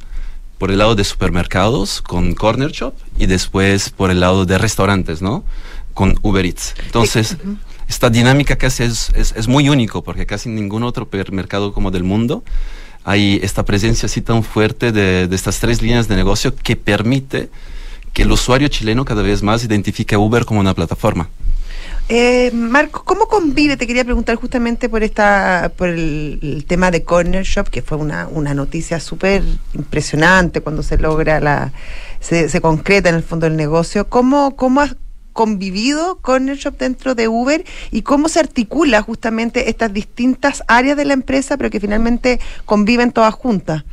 por 0.57 0.71
el 0.71 0.77
lado 0.77 0.95
de 0.95 1.03
supermercados 1.03 2.01
con 2.01 2.35
Corner 2.35 2.71
Shop 2.71 2.93
y 3.17 3.25
después 3.25 3.89
por 3.89 4.11
el 4.11 4.21
lado 4.21 4.45
de 4.45 4.57
restaurantes, 4.57 5.21
¿no? 5.21 5.43
Con 5.93 6.17
Uber 6.21 6.45
Eats. 6.45 6.73
Entonces, 6.85 7.35
esta 7.87 8.09
dinámica 8.09 8.55
casi 8.55 8.83
es, 8.83 9.11
es, 9.15 9.33
es, 9.35 9.47
muy 9.47 9.69
único 9.69 10.03
porque 10.03 10.25
casi 10.25 10.49
ningún 10.49 10.83
otro 10.83 11.07
mercado 11.31 11.73
como 11.73 11.91
del 11.91 12.03
mundo 12.03 12.43
hay 13.03 13.39
esta 13.43 13.63
presencia 13.63 14.07
así 14.07 14.21
tan 14.21 14.43
fuerte 14.43 14.91
de, 14.91 15.27
de 15.27 15.35
estas 15.35 15.59
tres 15.59 15.81
líneas 15.81 16.07
de 16.07 16.15
negocio 16.15 16.55
que 16.55 16.75
permite 16.75 17.49
que 18.13 18.23
el 18.23 18.31
usuario 18.31 18.67
chileno 18.67 19.05
cada 19.05 19.21
vez 19.21 19.43
más 19.43 19.63
identifique 19.63 20.15
a 20.15 20.19
Uber 20.19 20.45
como 20.45 20.59
una 20.59 20.73
plataforma. 20.73 21.29
Eh, 22.07 22.51
Marco, 22.53 23.03
¿cómo 23.03 23.27
convive? 23.27 23.77
Te 23.77 23.87
quería 23.87 24.03
preguntar 24.03 24.35
justamente 24.35 24.89
por 24.89 25.03
esta, 25.03 25.71
por 25.75 25.89
el, 25.89 26.39
el 26.41 26.65
tema 26.65 26.91
de 26.91 27.03
Corner 27.03 27.43
Shop, 27.43 27.67
que 27.67 27.81
fue 27.81 27.97
una, 27.97 28.27
una 28.27 28.53
noticia 28.53 28.99
súper 28.99 29.43
impresionante 29.73 30.61
cuando 30.61 30.83
se 30.83 30.97
logra 30.97 31.39
la, 31.39 31.73
se, 32.19 32.47
se, 32.47 32.61
concreta 32.61 33.09
en 33.09 33.15
el 33.15 33.23
fondo 33.23 33.47
del 33.47 33.55
negocio. 33.55 34.07
¿Cómo, 34.07 34.55
cómo 34.55 34.81
convivido 35.35 36.17
Corner 36.21 36.55
Shop 36.55 36.77
dentro 36.77 37.13
de 37.13 37.27
Uber 37.27 37.65
y 37.91 38.03
cómo 38.03 38.29
se 38.29 38.39
articula 38.39 39.01
justamente 39.01 39.69
estas 39.69 39.93
distintas 39.93 40.63
áreas 40.69 40.95
de 40.95 41.03
la 41.03 41.13
empresa, 41.13 41.57
pero 41.57 41.69
que 41.69 41.81
finalmente 41.81 42.39
conviven 42.63 43.11
todas 43.11 43.33
juntas? 43.33 43.83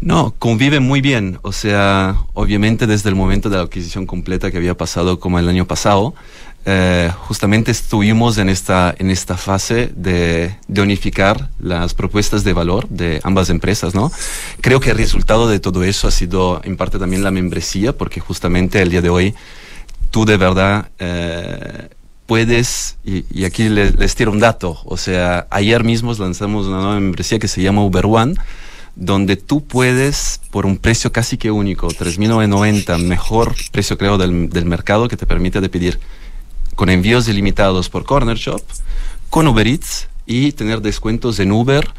No, 0.00 0.34
convive 0.36 0.80
muy 0.80 1.00
bien. 1.00 1.38
O 1.42 1.52
sea, 1.52 2.16
obviamente 2.34 2.88
desde 2.88 3.08
el 3.08 3.14
momento 3.14 3.48
de 3.48 3.56
la 3.56 3.62
adquisición 3.62 4.04
completa 4.04 4.50
que 4.50 4.56
había 4.56 4.76
pasado 4.76 5.20
como 5.20 5.38
el 5.38 5.48
año 5.48 5.64
pasado, 5.64 6.12
eh, 6.66 7.12
justamente 7.28 7.70
estuvimos 7.70 8.36
en 8.38 8.48
esta, 8.48 8.94
en 8.98 9.10
esta 9.10 9.36
fase 9.36 9.92
de, 9.94 10.56
de, 10.66 10.80
unificar 10.82 11.50
las 11.60 11.94
propuestas 11.94 12.42
de 12.42 12.52
valor 12.52 12.88
de 12.88 13.20
ambas 13.22 13.48
empresas, 13.48 13.94
¿no? 13.94 14.10
Creo 14.60 14.80
que 14.80 14.90
el 14.90 14.96
resultado 14.96 15.46
de 15.46 15.60
todo 15.60 15.84
eso 15.84 16.08
ha 16.08 16.10
sido 16.10 16.60
en 16.64 16.76
parte 16.76 16.98
también 16.98 17.22
la 17.22 17.30
membresía, 17.30 17.96
porque 17.96 18.18
justamente 18.18 18.82
el 18.82 18.90
día 18.90 19.02
de 19.02 19.10
hoy 19.10 19.34
tú 20.14 20.24
de 20.24 20.36
verdad 20.36 20.90
eh, 21.00 21.88
puedes, 22.26 22.98
y, 23.04 23.42
aquí 23.42 23.68
les, 23.68 24.14
tiro 24.14 24.30
un 24.30 24.38
dato, 24.38 24.78
o 24.84 24.96
sea, 24.96 25.48
ayer 25.50 25.82
mismo 25.82 26.14
lanzamos 26.14 26.68
una 26.68 26.76
nueva 26.76 27.00
membresía 27.00 27.40
que 27.40 27.48
se 27.48 27.60
llama 27.60 27.82
Uber 27.82 28.06
One, 28.06 28.36
donde 28.94 29.34
tú 29.34 29.64
puedes, 29.64 30.40
por 30.52 30.66
un 30.66 30.76
precio 30.78 31.10
casi 31.10 31.36
que 31.36 31.50
único, 31.50 31.88
3.990, 31.88 32.96
mejor 33.02 33.56
precio 33.72 33.98
creo 33.98 34.16
del, 34.16 34.50
del 34.50 34.66
mercado 34.66 35.08
que 35.08 35.16
te 35.16 35.26
permite 35.26 35.60
pedir 35.68 35.98
con 36.76 36.90
envíos 36.90 37.26
ilimitados 37.26 37.88
por 37.88 38.04
Corner 38.04 38.36
Shop, 38.36 38.62
con 39.30 39.48
Uber 39.48 39.66
Eats 39.66 40.06
y 40.26 40.52
tener 40.52 40.80
descuentos 40.80 41.40
en 41.40 41.50
Uber, 41.50 41.90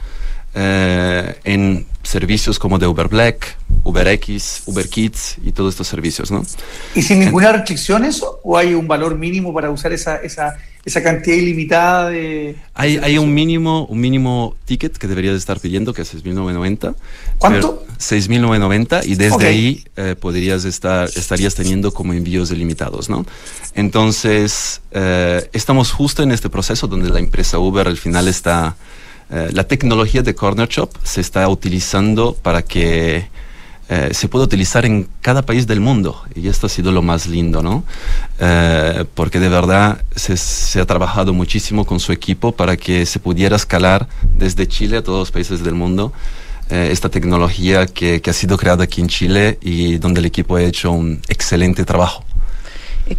eh, 0.55 1.35
en 1.43 1.85
servicios 2.01 2.59
como 2.59 2.79
de 2.79 2.87
Uber 2.87 3.07
Black, 3.09 3.57
Uber 3.83 4.07
X, 4.07 4.63
Uber 4.65 4.87
Kids 4.87 5.35
y 5.43 5.51
todos 5.51 5.73
estos 5.73 5.87
servicios, 5.87 6.31
¿no? 6.31 6.43
¿Y 6.95 7.01
sin 7.01 7.19
ninguna 7.19 7.51
restricción 7.51 8.05
eso? 8.05 8.39
¿O 8.43 8.57
hay 8.57 8.73
un 8.73 8.87
valor 8.87 9.17
mínimo 9.17 9.53
para 9.53 9.69
usar 9.69 9.91
esa, 9.91 10.17
esa, 10.17 10.57
esa 10.85 11.03
cantidad 11.03 11.35
ilimitada 11.35 12.09
de...? 12.09 12.55
Hay, 12.73 12.97
hay 12.97 13.17
un 13.17 13.33
mínimo 13.33 13.85
un 13.87 13.99
mínimo 13.99 14.55
ticket 14.65 14.97
que 14.97 15.07
deberías 15.07 15.35
estar 15.35 15.59
pidiendo, 15.59 15.93
que 15.93 16.03
es 16.03 16.15
6.990. 16.15 16.95
¿Cuánto? 17.37 17.85
6.990 17.99 19.05
y 19.05 19.15
desde 19.15 19.35
okay. 19.35 19.47
ahí 19.47 19.85
eh, 19.97 20.15
podrías 20.19 20.63
estar, 20.65 21.09
estarías 21.15 21.53
teniendo 21.55 21.93
como 21.93 22.13
envíos 22.13 22.49
ilimitados, 22.51 23.09
¿no? 23.09 23.25
Entonces, 23.73 24.81
eh, 24.91 25.49
estamos 25.53 25.91
justo 25.91 26.23
en 26.23 26.31
este 26.31 26.49
proceso 26.49 26.87
donde 26.87 27.09
la 27.09 27.19
empresa 27.19 27.59
Uber 27.59 27.87
al 27.87 27.97
final 27.97 28.27
está... 28.27 28.75
Eh, 29.31 29.49
la 29.53 29.63
tecnología 29.63 30.21
de 30.21 30.35
Corner 30.35 30.67
Shop 30.67 30.89
se 31.03 31.21
está 31.21 31.47
utilizando 31.49 32.35
para 32.35 32.61
que 32.61 33.27
eh, 33.89 34.09
se 34.13 34.27
pueda 34.27 34.45
utilizar 34.45 34.85
en 34.85 35.07
cada 35.21 35.41
país 35.41 35.65
del 35.65 35.79
mundo. 35.79 36.23
Y 36.35 36.47
esto 36.47 36.67
ha 36.67 36.69
sido 36.69 36.91
lo 36.91 37.01
más 37.01 37.25
lindo, 37.25 37.63
¿no? 37.63 37.83
Eh, 38.39 39.05
porque 39.15 39.39
de 39.39 39.49
verdad 39.49 40.03
se, 40.15 40.79
ha 40.79 40.85
trabajado 40.85 41.33
muchísimo 41.33 41.85
con 41.85 41.99
su 41.99 42.11
equipo 42.11 42.51
para 42.51 42.77
que 42.77 43.05
se 43.05 43.19
pudiera 43.19 43.55
escalar 43.55 44.07
desde 44.37 44.67
Chile 44.67 44.97
a 44.97 45.03
todos 45.03 45.19
los 45.19 45.31
países 45.31 45.63
del 45.63 45.73
mundo. 45.73 46.13
Esta 46.67 47.09
tecnología 47.09 47.85
que, 47.85 48.21
que, 48.21 48.29
ha 48.31 48.33
sido 48.33 48.57
creada 48.57 48.85
aquí 48.85 48.99
en 48.99 49.07
Chile 49.07 49.59
y 49.61 49.99
donde 49.99 50.19
el 50.19 50.25
equipo 50.25 50.55
ha 50.55 50.63
hecho 50.63 50.91
un 50.91 51.21
excelente 51.27 51.85
trabajo. 51.85 52.25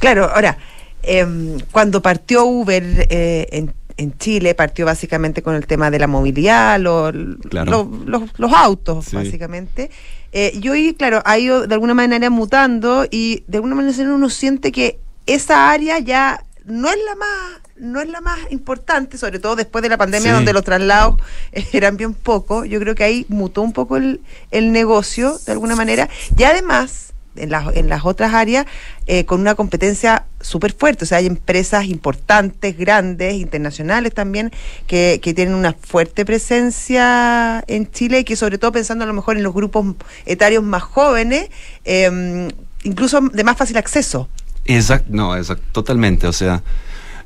Claro, 0.01 0.29
ahora, 0.35 0.59
em, 1.05 1.57
cuando 1.71 2.03
partió 2.03 2.45
Uber 2.45 3.07
en 3.09 3.73
en 3.97 4.17
Chile 4.19 4.55
partió 4.55 4.85
básicamente 4.87 5.43
con 5.43 5.55
el 5.55 5.67
tema 5.67 5.91
de 5.91 5.99
la 5.99 6.07
movilidad, 6.07 6.79
lo, 6.79 7.11
claro. 7.49 7.89
lo, 8.05 8.19
lo, 8.21 8.29
los 8.37 8.53
autos, 8.53 9.07
sí. 9.07 9.17
básicamente. 9.17 9.91
Eh, 10.33 10.59
y 10.61 10.69
hoy, 10.69 10.95
claro, 10.95 11.23
ha 11.25 11.39
ido 11.39 11.67
de 11.67 11.75
alguna 11.75 11.95
manera 11.95 12.29
mutando 12.31 13.07
y 13.11 13.45
de 13.47 13.59
alguna 13.59 13.75
manera 13.75 14.15
uno 14.15 14.29
siente 14.29 14.73
que 14.73 14.99
esa 15.25 15.71
área 15.71 15.99
ya 15.99 16.45
no 16.65 16.89
es 16.89 16.99
la 17.07 17.15
más 17.15 17.61
no 17.79 18.01
es 18.01 18.09
la 18.09 18.23
más 18.23 18.39
importante, 18.51 19.19
sobre 19.19 19.39
todo 19.39 19.55
después 19.55 19.83
de 19.83 19.91
la 19.91 19.99
pandemia, 19.99 20.31
sí. 20.31 20.35
donde 20.35 20.53
los 20.55 20.65
traslados 20.65 21.17
eran 21.73 21.97
bien 21.97 22.15
pocos. 22.15 22.67
Yo 22.69 22.81
creo 22.81 22.95
que 22.95 23.05
ahí 23.05 23.27
mutó 23.29 23.61
un 23.63 23.75
poco 23.75 23.99
el, 23.99 24.23
el 24.51 24.73
negocio, 24.73 25.39
de 25.45 25.53
alguna 25.53 25.77
manera. 25.77 26.09
Y 26.37 26.45
además, 26.45 27.13
en, 27.37 27.51
la, 27.51 27.71
en 27.75 27.89
las 27.89 28.05
otras 28.05 28.35
áreas, 28.35 28.67
eh, 29.07 29.25
con 29.25 29.41
una 29.41 29.55
competencia 29.55 30.27
súper 30.41 30.73
fuerte. 30.73 31.05
O 31.05 31.07
sea, 31.07 31.19
hay 31.19 31.27
empresas 31.27 31.87
importantes, 31.87 32.77
grandes, 32.77 33.35
internacionales 33.35 34.15
también, 34.15 34.53
que, 34.87 35.21
que, 35.23 35.35
tienen 35.35 35.55
una 35.55 35.73
fuerte 35.73 36.25
presencia 36.25 37.65
en 37.67 37.91
Chile 37.91 38.21
y 38.21 38.25
que 38.25 38.37
sobre 38.37 38.59
todo 38.59 38.73
pensando 38.73 39.05
a 39.05 39.07
lo 39.07 39.15
mejor 39.15 39.37
en 39.37 39.43
los 39.43 39.55
grupos 39.55 39.95
etarios 40.25 40.63
más 40.63 40.83
jóvenes, 40.83 41.51
eh, 41.85 42.49
incluso 42.85 43.21
de 43.21 43.45
más 43.45 43.57
fácil 43.57 43.77
acceso. 43.77 44.29
Exacto, 44.67 45.09
no, 45.11 45.37
exacto, 45.37 45.65
totalmente. 45.73 46.27
O 46.27 46.33
sea, 46.33 46.63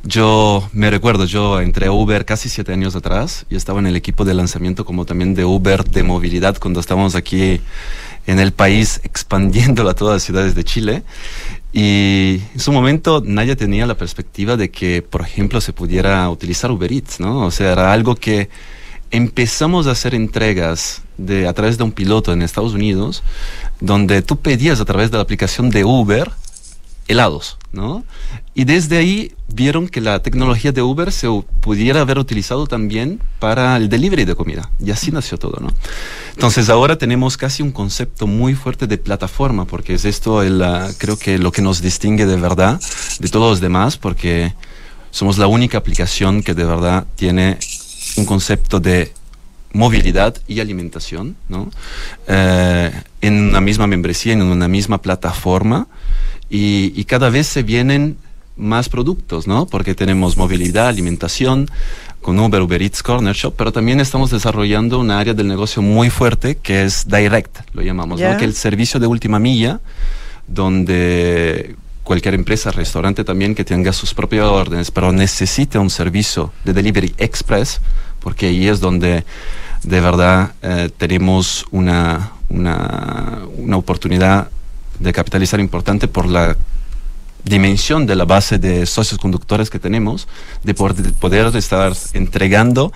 yo 0.02 0.68
me 0.72 0.90
recuerdo, 0.90 1.24
yo 1.26 1.60
entré 1.60 1.86
a 1.86 1.92
Uber 1.92 2.24
casi 2.24 2.48
siete 2.48 2.72
años 2.72 2.96
atrás 2.96 3.44
y 3.50 3.56
estaba 3.56 3.80
en 3.80 3.86
el 3.86 3.96
equipo 3.96 4.24
de 4.24 4.34
lanzamiento 4.34 4.84
como 4.84 5.04
también 5.04 5.34
de 5.34 5.44
Uber 5.44 5.84
de 5.84 6.02
movilidad 6.02 6.56
cuando 6.58 6.80
estábamos 6.80 7.14
aquí 7.14 7.60
en 8.26 8.38
el 8.38 8.52
país 8.52 9.00
expandiéndolo 9.04 9.90
a 9.90 9.94
todas 9.94 10.14
las 10.14 10.22
ciudades 10.22 10.54
de 10.54 10.64
Chile. 10.64 11.02
Y 11.72 12.40
en 12.54 12.60
su 12.60 12.72
momento 12.72 13.22
nadie 13.24 13.56
tenía 13.56 13.86
la 13.86 13.96
perspectiva 13.96 14.56
de 14.56 14.70
que, 14.70 15.02
por 15.02 15.20
ejemplo, 15.22 15.60
se 15.60 15.72
pudiera 15.72 16.28
utilizar 16.30 16.70
Uber 16.70 16.90
Eats, 16.90 17.20
¿no? 17.20 17.46
O 17.46 17.50
sea, 17.50 17.72
era 17.72 17.92
algo 17.92 18.16
que 18.16 18.48
empezamos 19.10 19.86
a 19.86 19.92
hacer 19.92 20.14
entregas 20.14 21.02
de, 21.18 21.46
a 21.46 21.52
través 21.52 21.78
de 21.78 21.84
un 21.84 21.92
piloto 21.92 22.32
en 22.32 22.42
Estados 22.42 22.74
Unidos, 22.74 23.22
donde 23.80 24.22
tú 24.22 24.36
pedías 24.36 24.80
a 24.80 24.84
través 24.84 25.10
de 25.10 25.18
la 25.18 25.22
aplicación 25.22 25.70
de 25.70 25.84
Uber 25.84 26.30
helados, 27.10 27.58
¿no? 27.72 28.04
Y 28.54 28.64
desde 28.64 28.96
ahí 28.96 29.32
vieron 29.48 29.88
que 29.88 30.00
la 30.00 30.22
tecnología 30.22 30.70
de 30.70 30.80
Uber 30.80 31.10
se 31.10 31.26
pudiera 31.60 32.02
haber 32.02 32.18
utilizado 32.18 32.68
también 32.68 33.20
para 33.40 33.76
el 33.76 33.88
delivery 33.88 34.24
de 34.24 34.36
comida. 34.36 34.70
Y 34.78 34.92
así 34.92 35.10
nació 35.10 35.36
todo, 35.36 35.58
¿no? 35.60 35.68
Entonces 36.34 36.68
ahora 36.68 36.96
tenemos 36.98 37.36
casi 37.36 37.64
un 37.64 37.72
concepto 37.72 38.28
muy 38.28 38.54
fuerte 38.54 38.86
de 38.86 38.96
plataforma, 38.96 39.64
porque 39.64 39.94
es 39.94 40.04
esto, 40.04 40.42
el, 40.42 40.62
uh, 40.62 40.92
creo 40.98 41.18
que 41.18 41.38
lo 41.38 41.50
que 41.50 41.62
nos 41.62 41.82
distingue 41.82 42.26
de 42.26 42.36
verdad 42.36 42.80
de 43.18 43.28
todos 43.28 43.50
los 43.50 43.60
demás, 43.60 43.96
porque 43.96 44.54
somos 45.10 45.36
la 45.36 45.48
única 45.48 45.78
aplicación 45.78 46.44
que 46.44 46.54
de 46.54 46.64
verdad 46.64 47.06
tiene 47.16 47.58
un 48.16 48.24
concepto 48.24 48.78
de 48.78 49.12
movilidad 49.72 50.36
y 50.46 50.60
alimentación, 50.60 51.36
¿no? 51.48 51.70
Eh, 52.28 52.92
en 53.20 53.48
una 53.48 53.60
misma 53.60 53.86
membresía, 53.86 54.32
en 54.32 54.42
una 54.42 54.68
misma 54.68 54.98
plataforma, 54.98 55.88
y, 56.50 56.92
y, 56.94 57.04
cada 57.04 57.30
vez 57.30 57.46
se 57.46 57.62
vienen 57.62 58.16
más 58.56 58.88
productos, 58.88 59.46
¿no? 59.46 59.66
Porque 59.66 59.94
tenemos 59.94 60.36
movilidad, 60.36 60.88
alimentación, 60.88 61.68
con 62.20 62.38
Uber, 62.38 62.60
Uber 62.60 62.82
Eats, 62.82 63.02
Corner 63.02 63.34
Shop, 63.34 63.54
pero 63.56 63.72
también 63.72 64.00
estamos 64.00 64.30
desarrollando 64.30 64.98
una 64.98 65.18
área 65.18 65.34
del 65.34 65.48
negocio 65.48 65.80
muy 65.80 66.10
fuerte 66.10 66.56
que 66.56 66.84
es 66.84 67.08
Direct, 67.08 67.58
lo 67.72 67.82
llamamos, 67.82 68.20
¿no? 68.20 68.36
Que 68.36 68.44
el 68.44 68.54
servicio 68.54 69.00
de 69.00 69.06
última 69.06 69.38
milla, 69.38 69.80
donde 70.46 71.76
cualquier 72.04 72.34
empresa, 72.34 72.70
restaurante 72.70 73.24
también 73.24 73.54
que 73.54 73.64
tenga 73.64 73.92
sus 73.92 74.12
propias 74.14 74.46
órdenes, 74.46 74.90
pero 74.90 75.12
necesita 75.12 75.80
un 75.80 75.90
servicio 75.90 76.52
de 76.64 76.72
delivery 76.72 77.14
express, 77.18 77.80
porque 78.20 78.46
ahí 78.46 78.68
es 78.68 78.80
donde 78.80 79.24
de 79.82 80.00
verdad 80.00 80.52
eh, 80.60 80.90
tenemos 80.96 81.64
una, 81.70 82.32
una, 82.50 83.38
una 83.56 83.76
oportunidad 83.76 84.50
de 85.00 85.12
capitalizar 85.12 85.58
importante 85.58 86.06
por 86.06 86.26
la 86.26 86.56
dimensión 87.44 88.06
de 88.06 88.16
la 88.16 88.24
base 88.24 88.58
de 88.58 88.86
socios 88.86 89.18
conductores 89.18 89.70
que 89.70 89.78
tenemos, 89.78 90.28
de 90.62 90.74
poder, 90.74 91.12
poder 91.14 91.56
estar 91.56 91.92
entregando 92.12 92.92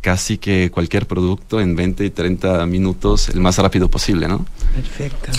casi 0.00 0.36
que 0.38 0.70
cualquier 0.70 1.06
producto 1.06 1.60
en 1.60 1.76
20 1.76 2.04
y 2.04 2.10
30 2.10 2.66
minutos 2.66 3.28
el 3.30 3.40
más 3.40 3.56
rápido 3.58 3.88
posible, 3.88 4.28
¿no? 4.28 4.44
Perfecto. 4.74 5.30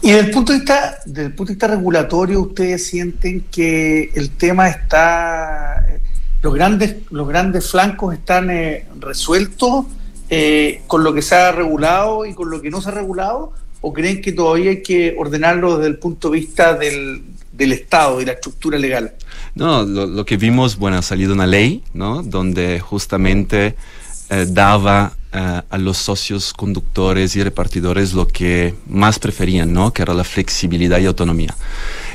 Y 0.00 0.10
desde 0.10 0.26
el 0.26 0.30
punto 0.30 0.52
de 0.52 0.58
vista, 0.58 0.98
desde 1.06 1.26
el 1.26 1.34
punto 1.34 1.50
de 1.50 1.54
vista 1.54 1.66
regulatorio, 1.68 2.40
ustedes 2.40 2.86
sienten 2.86 3.44
que 3.50 4.10
el 4.14 4.30
tema 4.30 4.68
está, 4.68 5.84
los 6.40 6.54
grandes, 6.54 6.96
los 7.10 7.28
grandes 7.28 7.70
flancos 7.70 8.14
están 8.14 8.50
eh, 8.50 8.86
resueltos 8.98 9.86
eh, 10.30 10.82
con 10.86 11.02
lo 11.02 11.14
que 11.14 11.22
se 11.22 11.34
ha 11.34 11.52
regulado 11.52 12.26
y 12.26 12.34
con 12.34 12.50
lo 12.50 12.60
que 12.60 12.70
no 12.70 12.80
se 12.80 12.90
ha 12.90 12.92
regulado, 12.92 13.52
o 13.80 13.92
creen 13.92 14.20
que 14.20 14.32
todavía 14.32 14.70
hay 14.70 14.82
que 14.82 15.14
ordenarlo 15.16 15.76
desde 15.76 15.88
el 15.88 15.98
punto 15.98 16.30
de 16.30 16.40
vista 16.40 16.74
del, 16.74 17.22
del 17.52 17.72
Estado 17.72 18.20
y 18.20 18.24
la 18.24 18.32
estructura 18.32 18.78
legal. 18.78 19.14
No, 19.54 19.82
lo, 19.84 20.24
que 20.24 20.36
vimos, 20.36 20.76
bueno, 20.76 20.98
ha 20.98 21.02
salido 21.02 21.34
una 21.34 21.46
ley, 21.46 21.82
¿no? 21.94 22.22
Donde 22.22 22.80
justamente 22.80 23.74
eh, 24.30 24.46
daba 24.48 25.12
eh, 25.32 25.62
a 25.68 25.78
los 25.78 25.98
socios 25.98 26.52
conductores 26.52 27.34
y 27.36 27.42
repartidores 27.42 28.14
lo 28.14 28.28
que 28.28 28.74
más 28.86 29.18
preferían, 29.18 29.72
¿no? 29.72 29.92
Que 29.92 30.02
era 30.02 30.14
la 30.14 30.24
flexibilidad 30.24 30.98
y 31.00 31.06
autonomía. 31.06 31.54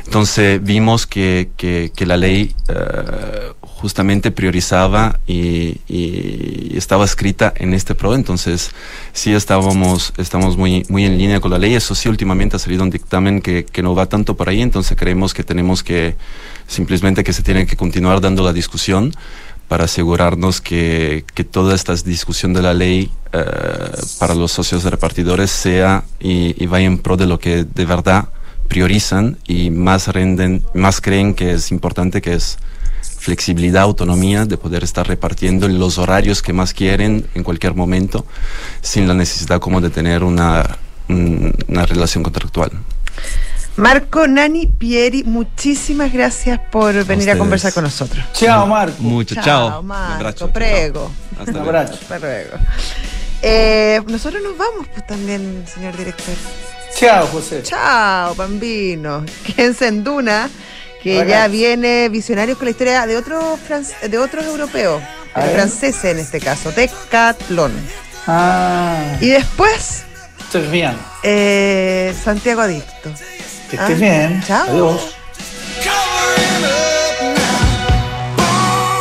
Entonces 0.05 0.63
vimos 0.63 1.07
que, 1.07 1.49
que, 1.57 2.05
la 2.05 2.17
ley 2.17 2.53
eh, 2.67 3.53
justamente 3.61 4.31
priorizaba 4.31 5.19
y, 5.25 5.79
estaba 6.77 7.05
escrita 7.05 7.53
en 7.55 7.73
este 7.73 7.95
pro, 7.95 8.13
entonces 8.13 8.71
sí 9.13 9.33
estábamos, 9.33 10.13
estamos 10.17 10.57
muy, 10.57 10.85
muy 10.89 11.05
en 11.05 11.17
línea 11.17 11.39
con 11.39 11.51
la 11.51 11.57
ley. 11.57 11.75
Eso 11.75 11.95
sí, 11.95 12.09
últimamente 12.09 12.55
ha 12.57 12.59
salido 12.59 12.83
un 12.83 12.89
dictamen 12.89 13.41
que, 13.41 13.65
que 13.65 13.81
no 13.81 13.95
va 13.95 14.07
tanto 14.07 14.35
por 14.35 14.49
ahí, 14.49 14.61
entonces 14.61 14.97
creemos 14.97 15.33
que 15.33 15.43
tenemos 15.43 15.83
que 15.83 16.15
simplemente 16.67 17.23
que 17.23 17.33
se 17.33 17.43
tiene 17.43 17.65
que 17.65 17.75
continuar 17.75 18.21
dando 18.21 18.43
la 18.43 18.53
discusión 18.53 19.13
para 19.67 19.85
asegurarnos 19.85 20.61
que, 20.61 21.25
que 21.33 21.43
toda 21.43 21.73
esta 21.73 21.95
discusión 21.95 22.53
de 22.53 22.61
la 22.61 22.73
ley 22.73 23.11
eh, 23.31 23.45
para 24.19 24.35
los 24.35 24.51
socios 24.51 24.83
repartidores 24.83 25.51
sea 25.51 26.03
y, 26.19 26.61
y 26.61 26.67
vaya 26.67 26.85
en 26.85 26.97
pro 26.97 27.17
de 27.17 27.25
lo 27.25 27.39
que 27.39 27.63
de 27.63 27.85
verdad 27.85 28.29
priorizan 28.67 29.37
y 29.47 29.69
más 29.69 30.07
renden, 30.07 30.63
más 30.73 31.01
creen 31.01 31.33
que 31.33 31.51
es 31.53 31.71
importante, 31.71 32.21
que 32.21 32.33
es 32.33 32.57
flexibilidad, 33.01 33.83
autonomía 33.83 34.45
de 34.45 34.57
poder 34.57 34.83
estar 34.83 35.07
repartiendo 35.07 35.65
en 35.65 35.79
los 35.79 35.97
horarios 35.97 36.41
que 36.41 36.53
más 36.53 36.73
quieren 36.73 37.25
en 37.35 37.43
cualquier 37.43 37.73
momento, 37.73 38.25
sin 38.81 39.07
la 39.07 39.13
necesidad 39.13 39.59
como 39.59 39.79
de 39.79 39.89
tener 39.89 40.23
una, 40.23 40.77
una 41.07 41.85
relación 41.85 42.23
contractual. 42.23 42.71
Marco, 43.75 44.27
Nani, 44.27 44.67
Pieri, 44.67 45.23
muchísimas 45.23 46.13
gracias 46.13 46.59
por 46.71 47.05
venir 47.05 47.31
a, 47.31 47.37
conversar 47.37 47.73
con 47.73 47.83
nosotros. 47.83 48.23
Chao, 48.33 48.67
Marco. 48.67 49.01
Mucho, 49.01 49.33
chao. 49.35 49.43
Chao, 49.43 49.83
Marco. 49.83 50.47
prego. 50.49 51.11
Hasta 51.39 51.51
luego. 52.19 52.57
Eh, 53.41 54.01
nosotros 54.07 54.43
nos 54.43 54.57
vamos 54.57 54.87
pues 54.93 55.05
también, 55.07 55.65
señor 55.67 55.97
director. 55.97 56.35
Chao, 57.03 57.27
José. 57.27 57.63
Chao, 57.63 58.35
bambino. 58.35 59.25
Quédense 59.55 59.87
en 59.87 60.03
Duna 60.03 60.49
que 61.03 61.25
ya 61.27 61.49
viene 61.49 62.07
visionario 62.07 62.55
con 62.57 62.65
la 62.65 62.71
historia 62.71 63.05
de 63.05 63.17
otros 63.17 63.59
de 64.09 64.17
otros 64.17 64.45
europeos, 64.45 65.03
franceses 65.33 66.05
en 66.05 66.19
este 66.19 66.39
caso, 66.39 66.71
Decathlon. 66.71 67.73
Ah. 68.25 69.17
Y 69.19 69.27
después. 69.27 70.03
bien. 70.71 70.97
Eh, 71.23 72.15
Santiago 72.23 72.61
Adicto. 72.61 73.11
Que 73.69 73.75
estés 73.75 73.99
bien. 73.99 74.41
Chao. 74.47 74.69
Adiós. 74.69 75.15